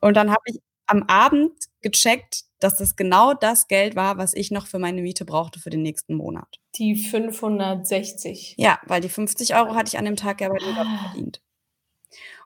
[0.00, 4.50] und dann habe ich am Abend gecheckt, dass das genau das Geld war, was ich
[4.50, 6.58] noch für meine Miete brauchte für den nächsten Monat.
[6.76, 8.54] Die 560.
[8.58, 10.98] Ja, weil die 50 Euro hatte ich an dem Tag ja bei dem Job ah.
[11.04, 11.40] verdient.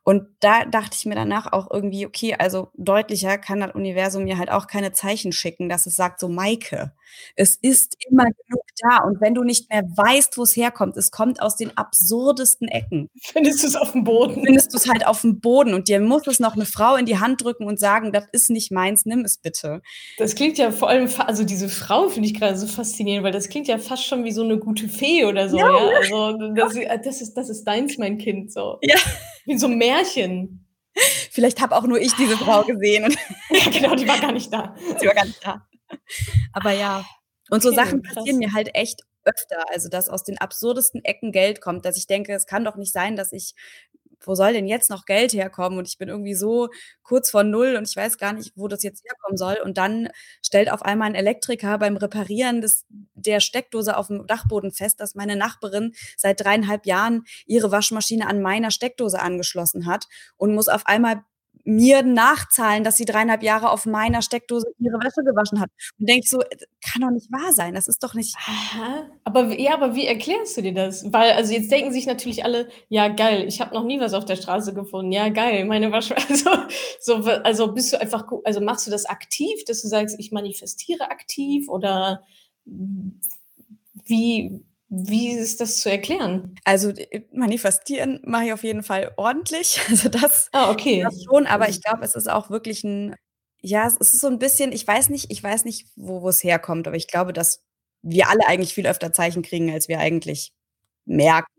[0.05, 4.37] Und da dachte ich mir danach auch irgendwie, okay, also deutlicher kann das Universum mir
[4.37, 6.93] halt auch keine Zeichen schicken, dass es sagt, so Maike,
[7.37, 9.05] es ist immer genug da.
[9.05, 13.11] Und wenn du nicht mehr weißt, wo es herkommt, es kommt aus den absurdesten Ecken.
[13.21, 14.43] Findest du es auf dem Boden?
[14.45, 15.75] Findest du es halt auf dem Boden.
[15.75, 18.51] Und dir muss es noch eine Frau in die Hand drücken und sagen, das ist
[18.51, 19.83] nicht meins, nimm es bitte.
[20.19, 23.49] Das klingt ja vor allem, also diese Frau finde ich gerade so faszinierend, weil das
[23.49, 25.59] klingt ja fast schon wie so eine gute Fee oder so.
[25.59, 25.97] Ja, ja?
[25.99, 28.53] Also das, das, ist, das ist deins, mein Kind.
[28.53, 28.79] So.
[28.83, 28.97] Ja.
[29.45, 30.67] Wie so ein Märchen.
[31.31, 33.15] Vielleicht habe auch nur ich diese Frau gesehen.
[33.51, 34.75] ja, genau, die war gar nicht da.
[35.01, 35.67] Sie war gar nicht da.
[36.53, 37.05] Aber ja.
[37.51, 38.15] Und so okay, Sachen krass.
[38.17, 39.65] passieren mir halt echt öfter.
[39.73, 42.93] Also, dass aus den absurdesten Ecken Geld kommt, dass ich denke, es kann doch nicht
[42.93, 43.55] sein, dass ich
[44.25, 45.79] wo soll denn jetzt noch Geld herkommen?
[45.79, 46.69] Und ich bin irgendwie so
[47.03, 49.57] kurz vor null und ich weiß gar nicht, wo das jetzt herkommen soll.
[49.65, 50.09] Und dann
[50.45, 55.37] stellt auf einmal 'n Elektriker beim Reparieren des der Steckdose aufm Dachboden fest, dass meine
[55.37, 61.23] Nachbarin seit 3,5 Jahren ihre Waschmaschine an meiner Steckdose angeschlossen hat und muss auf einmal
[61.65, 65.71] mir nachzahlen, dass sie 3,5 Jahre auf meiner Steckdose ihre Wäsche gewaschen hat.
[65.99, 67.75] Und denke ich so: „Äh, kann doch nicht wahr sein.
[67.75, 69.07] Das ist doch nicht“ Aha.
[69.25, 71.13] Aber ja, aber wie erklärst du dir das?
[71.13, 74.25] Weil also, jetzt denken sich natürlich alle: „Ja, geil, ich habe noch nie was auf
[74.25, 75.13] der Straße gefunden.
[75.13, 76.51] Ja, geil, meine Waschma“ also,
[77.01, 81.11] so also, bist du einfach also, machst du das aktiv, dass du sagst: „Ich manifestiere
[81.11, 82.25] aktiv“, oder
[84.07, 86.55] wie wie ist das zu erklären?
[86.65, 89.81] Also, äh, manifestieren mache ich auf jeden Fall ordentlich.
[89.91, 91.03] Also, das Ah, okay.
[91.03, 91.71] das schon, aber Mhm.
[91.71, 93.15] ich glaube, es ist auch wirklich 'n
[93.65, 96.87] ja, es ist so 'n bisschen ich weiß nicht ich weiß nicht, wo wo's herkommt,
[96.87, 97.63] aber ich glaube, dass
[98.03, 100.53] wir alle eigentlich viel öfter Zeichen kriegen, als wir eigentlich
[101.07, 101.53] merken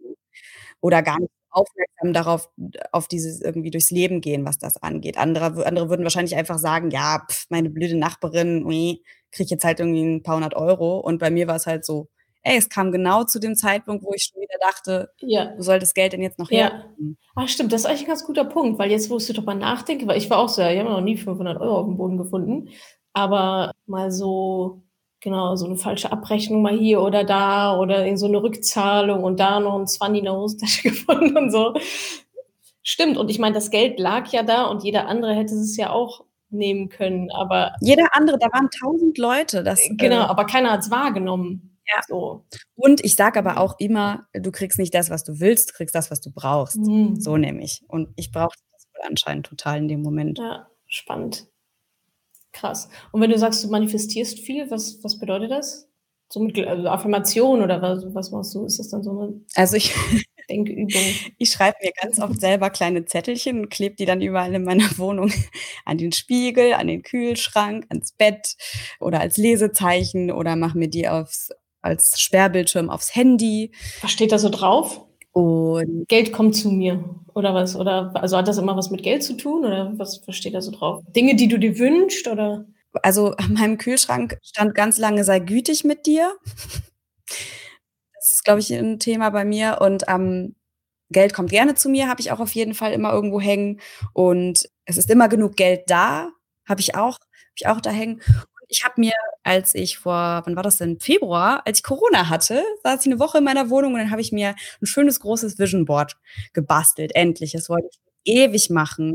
[0.81, 2.49] oder gar nicht aufmerksam darauf
[2.93, 5.17] auf dieses irgendwie durchs Leben gehen, was das angeht.
[5.17, 8.65] Andere andere würden wahrscheinlich einfach sagen: „Ja, meine blöde Nachbarin,
[9.31, 12.09] kriegt jetzt halt irgendwie 'n paar 100 €.“ Und bei mir war's halt so,
[12.43, 15.53] ey, es kam genau zu dem Zeitpunkt, wo ich schon wieder dachte: Ja.
[15.55, 16.71] „Wo soll das Geld denn jetzt noch Ja.
[16.97, 19.33] herkommen?“ Ah, stimmt, das ist eigentlich 'n ganz guter Punkt, weil jetzt, wo ich so
[19.33, 21.97] drüber nachdenke weil ich war auch so: „Ja, ich habe noch nie 500 € aufm
[21.97, 22.69] Boden gefunden.“
[23.13, 24.83] Aber mal so
[25.21, 29.39] genau, so 'ne falsche Abrechnung mal hier oder da oder irgend so 'ne Rückzahlung und
[29.39, 31.73] da noch 'n Zwanni in der Hosentasche gefunden und so.
[32.83, 35.91] Stimmt, und ich meine, das Geld lag ja da und jeder andere hätte es ja
[35.91, 40.45] auch nehmen können, aber Jeder andere da waren 1.000 Leute, das, Äh, genau, äh aber
[40.45, 42.01] keiner hat's wahrgenommen, Ja.
[42.07, 42.45] so.
[42.75, 45.95] Und ich sage aber auch immer: „Du kriegst nicht das, was du willst, du kriegst
[45.95, 46.79] das, was du brauchst.“
[47.19, 47.41] So Mhm.
[47.41, 47.83] nämlich.
[47.87, 50.37] Und ich brauchte das wohl anscheinend total in dem Moment.
[50.39, 51.47] Ja, spannend.
[52.53, 52.87] Krass.
[53.11, 55.89] Und wenn du sagst, du manifestierst viel, was was bedeutet das?
[56.31, 58.65] So mit also, Affirmation oder was was machst du?
[58.65, 59.93] Ist das dann so 'ne Also, ich
[60.49, 61.19] Denkübung?
[61.37, 64.85] ich schreibe mir ganz oft selber kleine Zettelchen und klebe die dann überall in meiner
[64.99, 65.31] Wohnung
[65.85, 68.55] an den Spiegel, an den Kühlschrank, ans Bett
[68.99, 71.49] oder als Lesezeichen oder mache mir die aufs
[71.83, 73.71] als Sperrbildschirm aufs Handy.
[74.01, 75.01] Was steht da so drauf?
[75.33, 77.75] Und „Geld kommt zu mir“, oder was?
[77.75, 80.61] Oder also, hat das immer was mit Geld zu tun oder was was steht da
[80.61, 81.03] so drauf?
[81.15, 82.65] Dinge, die du dir wünschst, oder?
[83.01, 86.33] Also, an meinem Kühlschrank stand ganz lange: „Sei gütig mit dir.“
[88.15, 90.55] Das ist, glaube ich, 'n Thema bei mir und, ähm,
[91.11, 93.79] „Geld kommt gerne zu mir“ habe ich auch auf jeden Fall immer irgendwo hängen
[94.13, 96.29] und „Es ist immer genug Geld da“,
[96.67, 98.21] habe ich auch habe ich auch da hängen.
[98.73, 100.99] Ich habe mir, als ich vor wann war das denn?
[100.99, 104.21] Februar, als ich Corona hatte, saß ich 'ne Woche in meiner Wohnung und dann habe
[104.21, 106.17] ich mir 'n schönes großes Vision Board
[106.53, 107.51] gebastelt, endlich.
[107.51, 107.99] Das wollte ich
[108.35, 109.11] ewig machen.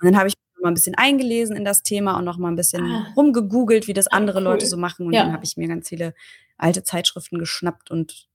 [0.00, 2.56] Und dann habe ich mal 'n bisschen eingelesen in das Thema und noch mal 'n
[2.56, 3.12] bisschen Ah.
[3.16, 4.80] rumgegoogelt, wie das Ah, andere Leute so cool.
[4.80, 5.06] machen.
[5.06, 5.44] Und dann habe Ja.
[5.44, 6.14] ich mir ganz viele
[6.58, 8.28] alte Zeitschriften geschnappt und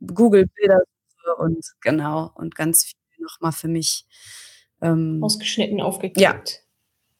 [0.00, 4.06] Google-Bildersuche und genau, und ganz viel noch mal für mich,
[4.82, 5.80] ähm Ausgeschnitten,
[6.16, 6.64] ja, aufgeklebt.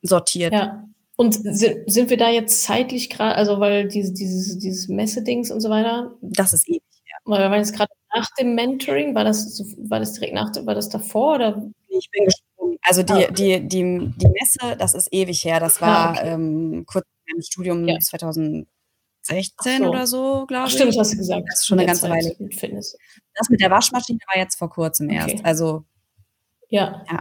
[0.03, 0.53] sortiert.
[0.53, 0.92] Ja.
[1.23, 5.61] Und si sind wir da jetzt zeitlich gra also, weil diese dieses dieses Messedings und
[5.61, 7.19] so weiter Das ist ewig her.
[7.25, 10.51] weil wir waren jetzt grad nach dem Mentoring, war das so war das direkt nach
[10.67, 12.79] war das davor oder ich bin gesprungen.
[12.83, 13.61] Also, Ah, die okay.
[13.61, 15.61] die die die Messe, das ist ewig her.
[15.61, 16.29] Das Ah, war, okay.
[16.31, 17.43] ähm, kurz Ja.
[17.43, 20.17] Studium Ach 2016 oder so.
[20.19, 20.99] so, Ach glaube stimmt, ich.
[20.99, 22.97] hast du gesagt, Das ist schon in 'ne der ganze Weile Zeit mit Fitness.
[23.35, 25.35] Das mit der Waschmaschine war jetzt vor Kurzem erst.
[25.35, 25.41] Okay.
[25.45, 25.85] Also
[26.71, 27.05] Ja.
[27.11, 27.21] ja,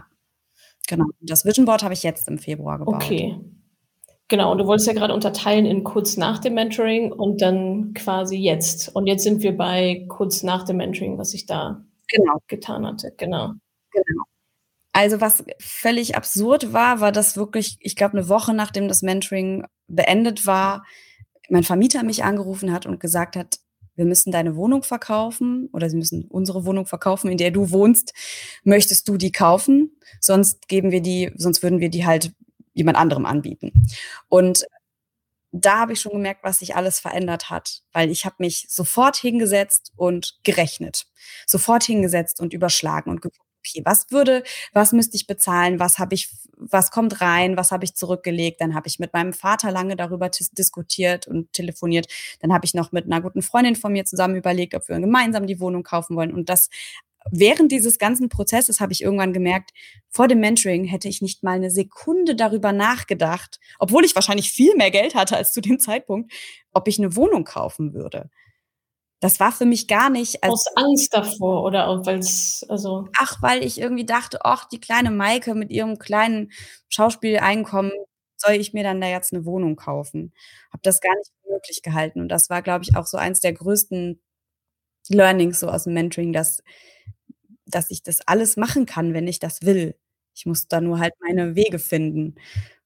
[0.88, 1.06] genau.
[1.20, 2.96] Das Vision Board habe ich jetzt im Februar gebaut.
[2.96, 3.38] Okay.
[4.32, 8.38] Genau, und du wolltest ja grade unterteilen in kurz nach dem Mentoring und dann quasi
[8.38, 8.88] jetzt.
[8.96, 12.38] Und jetzt sind wir bei kurz nach dem Mentoring, was sich da Genau.
[12.48, 13.48] getan hatte, genau.
[13.92, 14.24] Genau.
[14.92, 19.64] Also, was völlig absurd war, war, dass wirklich, ich glaube, 'ne Woche nachdem das Mentoring
[19.88, 20.84] beendet war,
[21.50, 23.58] mein Vermieter mich angerufen hat und gesagt hat:
[23.96, 28.14] „Wir müssen deine Wohnung verkaufen oder sie müssen unsere Wohnung verkaufen, in der du wohnst.
[28.64, 29.92] Möchtest du die kaufen?
[30.20, 32.32] Sonst geben wir die sonst würden wir die halt
[32.74, 33.72] jemand anderem anbieten.“
[34.28, 34.64] Und
[35.52, 39.16] da habe ich schon gemerkt, was sich alles verändert hat, weil ich habe mich sofort
[39.16, 41.06] hingesetzt und gerechnet.
[41.46, 45.80] Sofort hingesetzt und überschlagen und geguckt: „Okay, was würde was müsste ich bezahlen?
[45.80, 47.56] Was habe ich was kommt rein?
[47.58, 52.08] Was habe ich zurückgelegt?“ Dann habe ich mit meinem Vater lange darüber diskutiert und telefoniert.
[52.40, 55.46] Dann habe ich noch mit 'ner guten Freundin von mir zusammen überlegt, ob wir gemeinsam
[55.46, 56.32] die Wohnung kaufen wollen.
[56.34, 56.70] Und das
[57.30, 59.70] während dieses ganzen Prozesses habe ich irgendwann gemerkt,
[60.10, 64.74] vor dem Mentoring hätte ich nicht mal 'ne Sekunde darüber nachgedacht, obwohl ich wahrscheinlich viel
[64.76, 66.32] mehr Geld hatte als zu dem Zeitpunkt,
[66.72, 68.30] ob ich 'ne Wohnung kaufen würde.
[69.20, 73.42] Das war für mich gar nicht als Aus Angst davor oder auch weil's also Ach,
[73.42, 76.52] weil ich irgendwie dachte: „Ach, die kleine Maike mit ihrem kleinen
[76.90, 77.92] Schauspieleinkommen,
[78.38, 80.32] soll ich mir dann da jetzt 'ne Wohnung kaufen?“
[80.72, 82.20] Habe das gar nicht für möglich gehalten.
[82.22, 84.20] Und das war, glaube ich, auch so eins der größten
[85.14, 86.62] Learnings so aus'm Mentoring, dass
[87.66, 89.94] dass ich das alles machen kann, wenn ich das will.
[90.34, 92.34] Ich muss da nur halt meine Wege finden.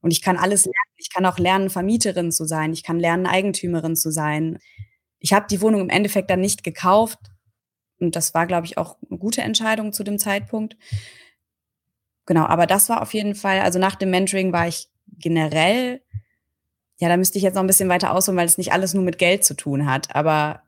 [0.01, 0.75] Und ich kann alles lernen.
[0.99, 2.73] Ich kann auch lernen, Vermieterin zu sein.
[2.73, 4.59] Ich kann lernen, Eigentümerin zu sein.
[5.21, 7.19] Ich habe die Wohnung im Endeffekt dann nicht gekauft.
[8.01, 10.77] Und das war, glaube ich, auch 'ne gute Entscheidung zu dem Zeitpunkt.
[12.29, 16.03] Genau, aber das war auf jeden Fall also, nach dem Mentoring war ich generell
[17.01, 19.05] ja, da müsste ich jetzt noch 'n bisschen weiter ausholen, weil es nicht alles nur
[19.05, 20.15] mit Geld zu tun hat.
[20.17, 20.63] Aber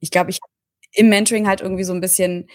[0.00, 0.52] ich glaube, ich habe
[0.96, 2.48] im Mentoring halt irgendwie so 'n bisschen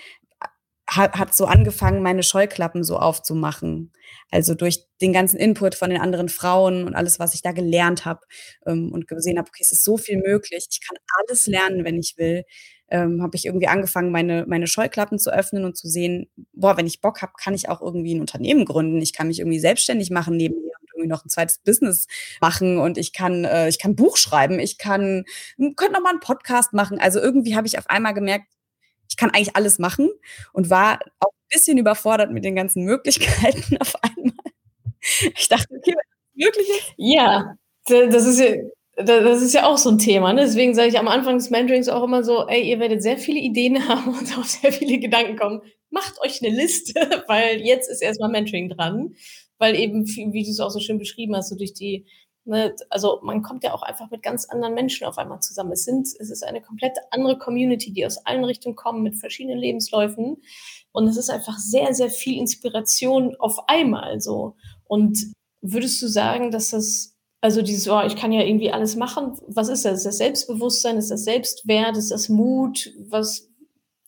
[0.90, 3.94] ha hat so angefangen, meine Scheuklappen so aufzumachen.
[4.32, 8.06] Also, durch den ganzen Input von den anderen Frauen und alles, was ich da gelernt
[8.06, 8.22] habe,
[8.68, 10.68] ähm, und gesehen habe: „Okay, es ist so viel möglich.
[10.72, 12.44] Ich kann alles lernen, wenn ich will.“
[12.90, 16.88] Ähm, habe ich irgendwie angefangen, meine meine Scheuklappen zu öffnen und zu sehen: „Boah, wenn
[16.88, 19.02] ich Bock habe, kann ich auch irgendwie 'n Unternehmen gründen.
[19.02, 20.71] Ich kann mich irgendwie selbstständig machen und
[21.02, 21.62] irgendwie noch 'n 2.
[21.66, 22.08] Business
[22.42, 24.60] machen und ich kann äh, ich kann Buch schreiben.
[24.60, 25.26] Ich kann
[25.78, 28.46] könnte noch mal 'n Podcast machen.“ Also, irgendwie habe ich auf einmal gemerkt,
[29.10, 30.10] ich kann eigentlich alles machen
[30.54, 34.34] und war auch 'n bisschen überfordert mit den ganzen Möglichkeiten auf einmal.
[35.38, 35.96] Ich dachte: „Okay,
[36.36, 37.56] ist“ Ja,
[37.88, 38.56] das ist ja
[38.98, 40.42] da das ist ja auch so 'n Thema, ne?
[40.44, 43.40] Deswegen sage ich am Anfang des Mentorings auch immer so: „Ey, ihr werdet sehr viele
[43.40, 45.62] Ideen haben und auf sehr viele Gedanken kommen.
[45.92, 46.94] Macht euch 'ne Liste,
[47.30, 49.16] weil jetzt ist erst mal Mentoring dran.“
[49.62, 52.06] Weil eben wie du's auch so schön beschrieben hast, so durch die
[52.46, 55.72] ne, also, man kommt ja auch einfach mit ganz anderen Menschen auf einmal zusammen.
[55.74, 59.60] Es sind es ist eine komplett andere Community, die aus allen Richtungen kommen mit verschiedenen
[59.60, 60.38] Lebensläufen.
[60.94, 64.56] Und es ist einfach sehr, sehr viel Inspiration auf einmal so.
[64.86, 65.20] Und
[65.62, 69.70] würdest du sagen, dass das also, dieses: „Oh, ich kann ja irgendwie alles machen.“ Was
[69.70, 70.00] ist das?
[70.00, 70.98] Ist das Selbstbewusstsein?
[70.98, 71.98] Ist das Selbstwert?
[71.98, 72.92] Ist das Mut?
[73.10, 73.51] Was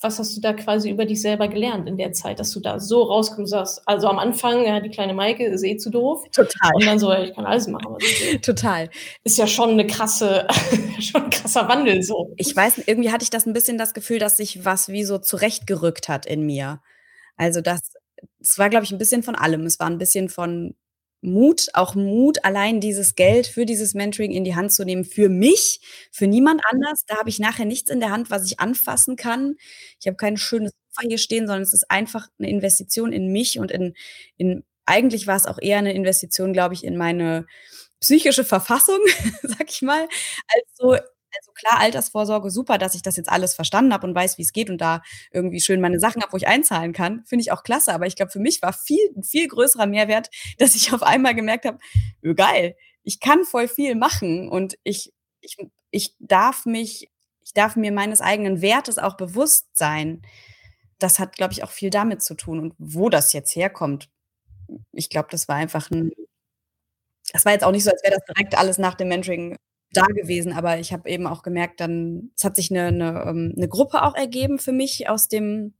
[0.03, 2.79] was hast du da quasi über dich selber gelernt in der Zeit, dass du da
[2.79, 6.23] so rauskommst sagst also, am Anfang, ja, die kleine Maike ist eh zu doof.
[6.31, 6.71] Total.
[6.75, 8.89] Und dann so: „Ey, ich kann alles machen, was ich will.“ Total.
[9.23, 10.47] Ist ja schon 'ne krasse
[10.99, 12.31] schon 'n krasser Wandel so.
[12.37, 15.17] Ich weiß irgendwie hatte ich das 'n bisschen das Gefühl, dass sich was wie so
[15.19, 16.81] zurechtgerückt hat in mir.
[17.37, 17.81] Also, das
[18.41, 19.65] es war, glaube ich, 'n bisschen von allem.
[19.65, 20.75] Es war 'n bisschen von
[21.23, 25.29] Mut, auch Mut, allein dieses Geld für dieses Mentoring in die Hand zu nehmen für
[25.29, 25.81] mich,
[26.11, 27.05] für niemand anders.
[27.07, 29.55] Da habe ich nachher nichts in der Hand, was ich anfassen kann.
[30.01, 33.59] Ich habe kein schönes Sofa hier stehen, sondern es ist einfach 'ne Investition in mich
[33.59, 33.93] und in
[34.37, 37.45] in eigentlich war es auch eher 'ne Investition, glaube ich, in meine
[38.01, 38.99] psychische Verfassung,
[39.43, 40.01] sage ich mal,
[40.53, 40.95] als so
[41.37, 44.69] also, klar, Altersvorsorge, super, dass ich das jetzt alles verstanden habe und weiß, wie's geht
[44.69, 47.23] und da irgendwie schön meine Sachen habe, wo ich einzahlen kann.
[47.25, 47.93] Finde ich auch klasse.
[47.93, 51.35] Aber ich glaube, für mich war viel 'n viel größerer Mehrwert, dass ich auf einmal
[51.35, 51.77] gemerkt habe:
[52.23, 55.57] „Öh, geil, ich kann voll viel machen und ich ich
[55.91, 57.09] ich darf mich
[57.45, 60.21] ich darf mir meines eigenen Wertes auch bewusst sein.“
[60.99, 62.59] Das hat, glaube ich, auch viel damit zu tun.
[62.59, 64.09] Und wo das jetzt herkommt,
[64.93, 66.11] ich glaube, das war einfach 'n
[67.33, 69.55] das war jetzt auch nicht so, als wäre das direkt alles nach dem Mentoring
[69.93, 73.53] da gewesen, aber ich habe eben auch gemerkt dann es hat sich 'ne 'ne ähm,
[73.55, 75.73] 'ne Gruppe auch ergeben für mich aus dem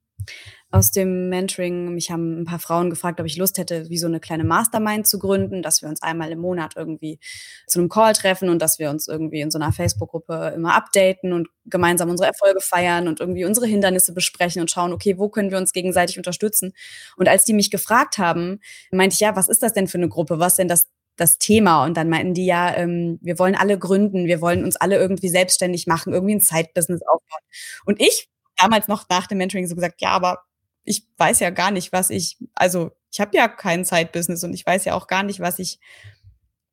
[0.71, 1.93] aus dem Mentoring.
[1.95, 5.07] Mich haben 'n paar Frauen gefragt, ob ich Lust hätte, wie so 'ne kleine Mastermind
[5.07, 7.19] zu gründen, dass wir uns einmal im Monat irgendwie
[7.67, 11.33] zu 'nem Call treffen und dass wir uns irgendwie in so 'ner Facebook-Gruppe immer updaten
[11.33, 15.51] und gemeinsam unsere Erfolge feiern und irgendwie unsere Hindernisse besprechen und schauen: „Okay, wo können
[15.51, 16.73] wir uns gegenseitig unterstützen?“
[17.17, 18.59] Und als die mich gefragt haben,
[18.91, 20.39] meinte ich: „Ja, was ist das denn für 'ne Gruppe?
[20.39, 24.25] Was denn das das Thema?“ Und dann meinten die: „Ja, ähm, wir wollen alle gründen.
[24.27, 27.41] Wir wollen uns alle irgendwie selbstständig machen, irgendwie 'n Side-Business aufbauen.“
[27.85, 30.43] Und ich damals noch nach dem Mentoring so gesagt: „Ja, aber
[30.85, 34.65] ich weiß ja gar nicht, was ich also, ich habe ja kein Side-Business und ich
[34.65, 35.77] weiß ja auch gar nicht, was ich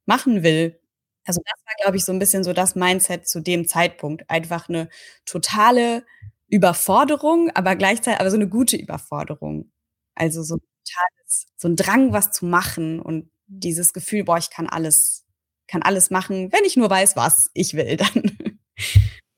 [0.09, 0.79] machen will.“
[1.27, 4.29] Also, das war, glaube ich, so 'n bisschen so das Mindset zu dem Zeitpunkt.
[4.31, 4.89] Einfach 'ne
[5.27, 6.05] totale
[6.49, 9.71] Überforderung, aber gleichzei aber so 'ne gute Überforderung.
[10.15, 14.69] Also, so totales so 'n Drang, was zu machen und dieses Gefühl: „Boah, ich kann
[14.69, 15.25] alles
[15.69, 18.59] kann alles machen, wenn ich nur weiß, was ich will dann.“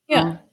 [0.09, 0.45] Ja.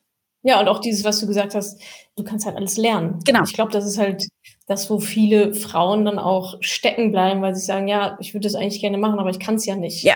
[0.41, 1.81] Ja, und auch dieses, was du gesagt hast,
[2.15, 3.19] du kannst halt alles lernen.
[3.25, 3.43] Genau.
[3.43, 4.25] Ich glaube, das ist halt
[4.67, 8.55] das, wo viele Frauen dann auch stecken bleiben, weil sie sagen: „Ja, ich würde das
[8.55, 10.15] eigentlich gerne machen, aber ich kann's ja nicht.“ Ja.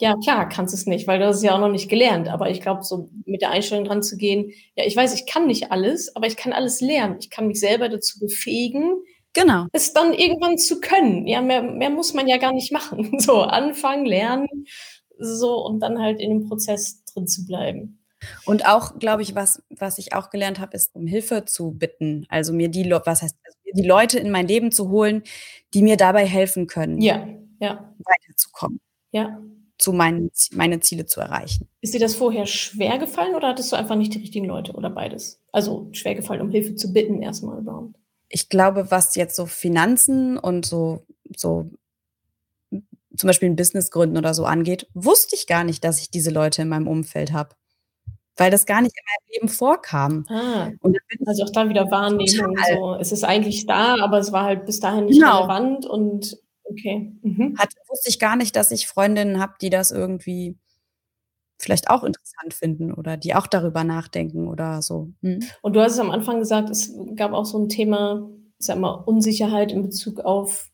[0.00, 2.28] Ja, klar kannst es nicht, weil du hast es ja auch noch nicht gelernt.
[2.28, 6.16] Aber ich glaube, so mit der Einstellung dranzugehen: „Ja, ich weiß, ich kann nicht alles,
[6.16, 7.16] aber ich kann alles lernen.
[7.20, 8.96] Ich kann mich selber dazu befähigen,
[9.34, 9.66] Genau.
[9.72, 13.18] es dann irgendwann zu können.“ Ja, mehr mehr muss man ja gar nicht machen.
[13.20, 14.48] So anfangen, lernen,
[15.18, 17.98] so und dann halt in dem Prozess drin zu bleiben.
[18.46, 22.26] Und auch, glaube ich, was was ich auch gelernt habe, ist, um Hilfe zu bitten.
[22.28, 25.22] Also, mir die was heißt also, die Leute in mein Leben zu holen,
[25.74, 27.26] die mir dabei helfen können Ja,
[27.60, 27.92] ja.
[27.98, 28.80] weiterzukommen.
[29.12, 29.40] Ja.
[29.78, 31.68] Zu meinen meine Ziele zu erreichen.
[31.80, 35.40] Ist dir das vorher schwergefallen oder hattest du einfach nicht die richtigen Leute oder beides?
[35.52, 37.96] Also, schwergefallen, um Hilfe zu bitten erst mal überhaupt?
[38.30, 41.06] Ich glaube, was jetzt so Finanzen und so
[41.36, 41.70] so
[43.16, 46.30] zum Beispiel 'n Business gründen oder so angeht, wusste ich gar nicht, dass ich diese
[46.30, 47.50] Leute in meinem Umfeld habe.
[48.38, 50.26] weil das gar nicht in meinem Leben vorkam.
[50.28, 50.70] Ah,
[51.26, 52.96] also auch da wieder Wahrnehmung so.
[53.00, 55.38] Es ist eigentlich da, aber es war halt bis dahin nicht Genau.
[55.40, 57.12] relevant und okay.
[57.22, 57.56] Mhm.
[57.58, 60.58] Hat wusste ich gar nicht, dass ich Freundinnen habe, die das irgendwie
[61.58, 65.10] vielleicht auch interessant finden oder die auch darüber nachdenken oder so.
[65.22, 65.40] Mhm.
[65.62, 68.80] Und du hast es am Anfang gesagt, es gab auch so 'n Thema, ich sage
[68.80, 70.68] mal, Unsicherheit in Bezug auf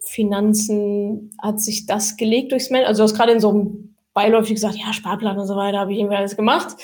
[0.00, 1.32] Finanzen.
[1.42, 4.76] Hat sich das gelegt durchs Man also, du hast grade in so 'nem beiläufig gesagt:
[4.76, 6.76] „Ja, Sparplan und so weiter, habe ich irgendwie alles gemacht.“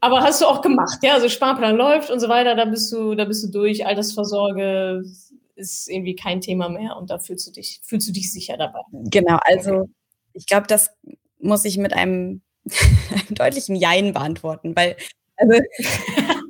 [0.00, 1.14] Aber hast du auch gemacht, ja?
[1.14, 3.86] Also, Sparplan läuft und so weiter, da bist du da bist du durch.
[3.86, 5.02] Altersvorsorge
[5.56, 8.80] ist irgendwie kein Thema mehr und da fühlst du dich fühlst du dich sicher dabei?
[8.92, 9.88] Genau, also,
[10.34, 10.90] ich glaube, das
[11.40, 12.40] muss ich mit einem
[13.10, 14.96] einem deutlichen Jein beantworten, weil
[15.36, 15.60] also,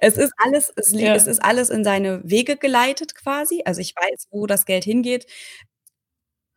[0.00, 1.14] es ist alles es Ja.
[1.14, 3.62] es ist alles in seine Wege geleitet quasi.
[3.64, 5.26] Also, ich weiß, wo das Geld hingeht.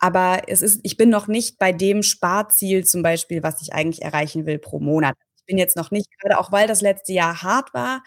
[0.03, 4.01] Aber es ist ich bin noch nicht bei dem Sparziel zum Beispiel, was ich eigentlich
[4.01, 5.15] erreichen will pro Monat.
[5.37, 8.03] Ich bin jetzt noch nicht grade auch weil das letzte Jahr hart war,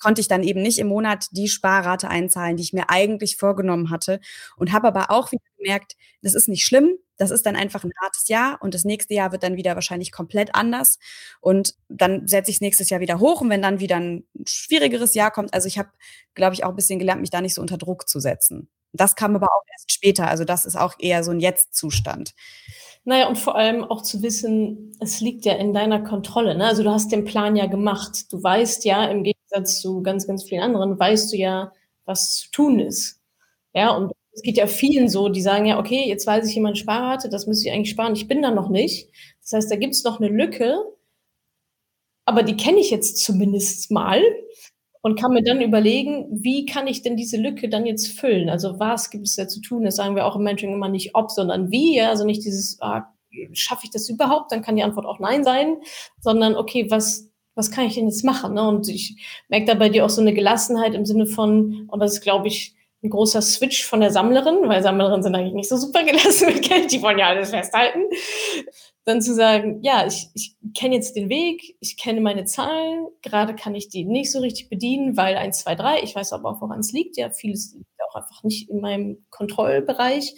[0.00, 3.90] konnte ich dann eben nicht im Monat die Sparrate einzahlen, die ich mir eigentlich vorgenommen
[3.90, 4.20] hatte
[4.56, 6.96] und habe aber auch wieder gemerkt, das ist nicht schlimm.
[7.18, 10.12] Das ist dann einfach 'n hartes Jahr und das nächste Jahr wird dann wieder wahrscheinlich
[10.12, 10.98] komplett anders
[11.40, 15.30] und dann setze ich's nächstes Jahr wieder hoch und wenn dann wieder 'n schwierigeres Jahr
[15.30, 15.88] kommt also, ich habe,
[16.34, 18.68] glaube ich, auch bisschen gelernt, mich da nicht so unter Druck zu setzen.
[18.92, 20.28] Das kam aber auch erst später.
[20.28, 22.34] Also, das ist auch eher so 'n Jetzt-Zustand.
[23.08, 26.64] Na ja, und vor allem auch zu wissen, es liegt ja in deiner Kontrolle, ne?
[26.66, 28.32] Also, du hast den Plan ja gemacht.
[28.32, 31.72] Du weißt ja, im Gegensatz zu ganz, ganz vielen anderen, weißt du ja,
[32.04, 33.20] was zu tun ist.
[33.74, 36.60] Ja, und es geht ja vielen so, die sagen ja: „Okay, jetzt weiß ich, wie
[36.60, 38.14] man Sparrate, das müsste ich eigentlich sparen.
[38.16, 39.08] Ich bin da noch nicht.“
[39.42, 40.76] Das heißt, da gibt's noch 'ne Lücke
[42.28, 44.20] aber die kenne ich jetzt zumindest mal
[45.06, 48.80] und kann mir dann überlegen: „Wie kann ich denn diese Lücke dann jetzt füllen?“ Also,
[48.80, 49.84] was gibt es da zu tun?
[49.84, 52.10] Das sagen wir auch im Mentoring immer nicht ob, sondern wie, ja?
[52.10, 53.08] Also, nicht dieses: „Ah,
[53.54, 55.78] schaffe ich das überhaupt?“ Dann kann die Antwort auch nein sein,
[56.20, 58.68] sondern: „Okay, was was kann ich denn jetzt machen“, ne?
[58.68, 59.16] Und ich
[59.48, 62.48] merke da bei dir auch so 'ne Gelassenheit im Sinne von und das ist, glaube
[62.48, 66.48] ich, 'n großer Switch von der Sammlerin, weil Sammlerinnen sind eigentlich nicht so super gelassen
[66.48, 68.00] mit Geld, die wollen ja alles festhalten.
[69.08, 73.06] Dann zu sagen: „Ja, ich ich kenne jetzt den Weg, ich kenne meine Zahlen.
[73.22, 76.02] Grade kann ich die nicht so richtig bedienen, weil 1, 2, 3.
[76.02, 77.16] Ich weiß aber auch, woran's liegt.
[77.16, 80.34] Ja, vieles liegt auch einfach nicht in meinem Kontrollbereich,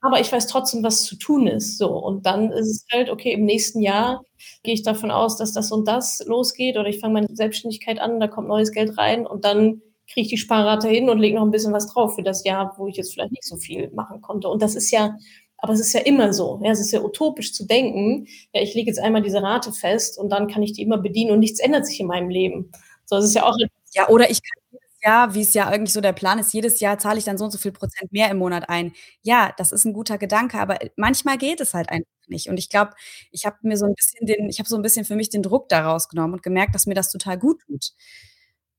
[0.00, 3.32] aber ich weiß trotzdem, was zu tun ist.“ So, und dann ist es halt: „Okay,
[3.34, 4.20] im nächsten Jahr
[4.64, 8.18] gehe ich davon aus, dass das und das losgeht oder ich fange meine Selbstständigkeit an,
[8.18, 9.80] da kommt neues Geld rein und dann
[10.12, 12.74] kriege ich die Sparrate hin und lege noch 'n bisschen was drauf für das Jahr,
[12.78, 15.14] wo ich jetzt vielleicht nicht so viel machen konnte.“ Und das ist ja
[15.58, 16.70] aber es ist ja immer so, ja?
[16.72, 20.30] Es ist ja utopisch zu denken: „Ja, ich lege jetzt einmal diese Rate fest und
[20.30, 22.70] dann kann ich die immer bedienen und nichts ändert sich in meinem Leben.“
[23.06, 23.56] So, es ist ja auch
[23.94, 26.98] Ja, oder ich kann jedes Jahr, wie's ja eigentlich so der Plan ist, jedes Jahr
[26.98, 28.92] zahle ich dann so und so viel Prozent mehr im Monat ein.
[29.22, 32.48] Ja, das ist 'n guter Gedanke, aber, manchmal geht es halt einfach nicht.
[32.50, 32.92] Und ich glaube,
[33.32, 35.42] ich habe mir so 'n bisschen den ich habe so 'n bisschen für mich den
[35.42, 37.92] Druck da rausgenommen und gemerkt, dass mir das total gut tut.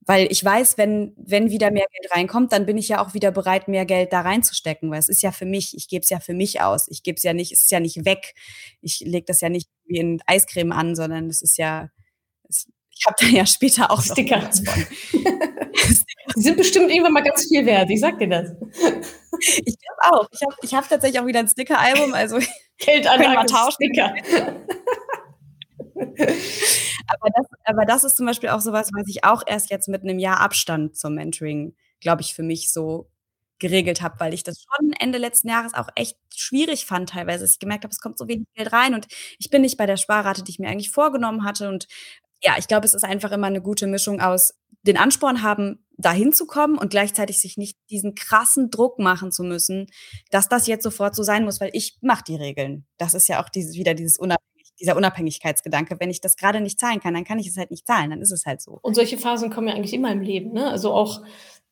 [0.05, 3.31] Weil ich weiß, wenn wenn wieder mehr Geld reinkommt, dann bin ich ja auch wieder
[3.31, 5.75] bereit, mehr Geld da reinzustecken, weil es ist ja für mich.
[5.75, 6.87] Ich gebe es ja für mich aus.
[6.89, 8.33] Ich gebe es ja nicht es ist ja nicht weg.
[8.81, 11.89] Ich lege das ja nicht wie in Eiscreme an, sondern es ist ja
[12.49, 14.41] es ich habe da ja später auch Sticker.
[14.41, 14.85] von.
[16.35, 18.51] Die sind bestimmt irgendwann mal ganz viel wert, ich sage dir das.
[19.65, 20.27] Ich glaube auch.
[20.33, 23.73] Ich habe ich habe tatsächlich auch wieder 'n Stickeralbum, also können wir Geldanlage tauschen.
[23.73, 24.13] Sticker.
[27.07, 30.03] Aber das aber das ist zum Beispiel auch so was, ich auch erst jetzt mit
[30.03, 33.09] 'nem Jahr Abstand zum Mentoring, glaube ich, für mich so
[33.59, 37.59] geregelt habe, weil ich das schon Ende letzten Jahres auch echt schwierig fand teilweise, ich
[37.59, 39.07] gemerkt habe, es kommt so wenig Geld rein und
[39.39, 41.67] ich bin nicht bei der Sparrate, die ich mir eigentlich vorgenommen hatte.
[41.69, 41.87] Und
[42.43, 46.11] ja, ich glaube, es ist einfach immer 'ne gute Mischung aus den Ansporn haben, da
[46.13, 49.87] hinzukommen und gleichzeitig sich nicht diesen krassen Druck machen zu müssen,
[50.31, 52.85] dass das jetzt sofort so sein muss, weil ich mache die Regeln.
[52.97, 54.48] Das ist ja auch dieses wieder dieses unabhängig
[54.79, 55.97] dieser Unabhängigkeitsgedanke.
[55.99, 58.21] Wenn ich das grade nicht zahlen kann, dann kann ich es halt nicht zahlen, dann
[58.21, 58.79] ist es halt so.
[58.81, 60.69] Und solche Phasen kommen ja eigentlich immer im Leben, ne?
[60.69, 61.21] Also, auch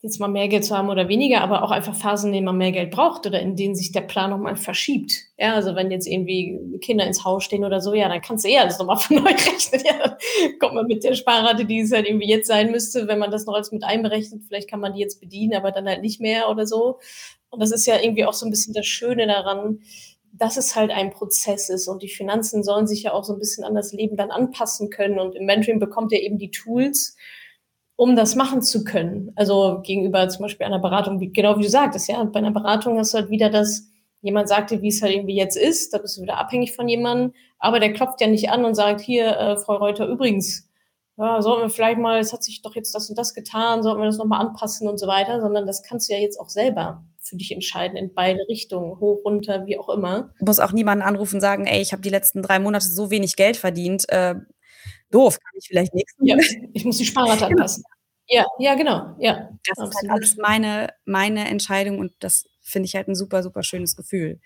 [0.02, 2.58] jetzt mal mehr Geld zu haben oder weniger, aber auch einfach Phasen, in denen man
[2.58, 5.12] mehr Geld braucht oder in denen sich der Plan noch mal verschiebt.
[5.40, 8.50] Ja, also, wenn jetzt irgendwie Kinder ins Haus stehen oder so, ja, dann kannst du
[8.50, 9.82] eh alles noch mal von neu rechnen.
[9.86, 10.18] Ja,
[10.60, 13.46] kommt man mit der Sparrate, die es halt irgendwie jetzt sein müsste, wenn man das
[13.46, 16.50] noch alles mit einberechnet, vielleicht kann man die jetzt bedienen, aber dann halt nicht mehr
[16.50, 17.00] oder so.
[17.50, 19.80] Und das ist ja irgendwie auch so 'n bisschen das Schöne daran,
[20.40, 23.40] dass es halt ein Prozess ist und die Finanzen sollen sich ja auch so 'n
[23.40, 25.20] bisschen an das Leben dann anpassen können.
[25.20, 27.16] Und im Mentoring bekommt ihr eben die Tools,
[27.98, 29.32] um das machen zu können.
[29.38, 32.98] Also, gegenüber zum Beispiel einer Beratung, wie genau wie du sagtest, ja, bei 'ner Beratung
[33.00, 33.88] hast du halt wieder das
[34.24, 37.34] jemand sagt dir, wie's halt irgendwie jetzt ist, da bist du wieder abhängig von jemandem,
[37.60, 40.70] aber der klopft ja nicht an und sagt: „Hier, äh, Frau Reuter, übrigens,
[41.18, 44.02] ja, sollten wir vielleicht mal es hat sich doch jetzt das und das getan, sollten
[44.02, 46.50] wir das noch mal anpassen“ und so weiter, sondern das kannst du ja jetzt auch
[46.50, 50.34] selber für dich entscheiden in beide Richtungen, hoch, runter, wie auch immer.
[50.40, 53.36] Muss auch niemanden anrufen und sagen: „Ey, ich habe die letzten 3 Monate so wenig
[53.36, 54.36] Geld verdient, äh,
[55.12, 56.38] doof, kann ich vielleicht nächsten Ja,
[56.74, 57.58] ich muss die Sparrate Genau.
[57.58, 57.84] anpassen.
[58.30, 60.12] Ja, ja, genau, ja, Das ist halt absolut.
[60.22, 64.40] alles meine meine Entscheidung und das finde ich halt 'n super, super schönes Gefühl.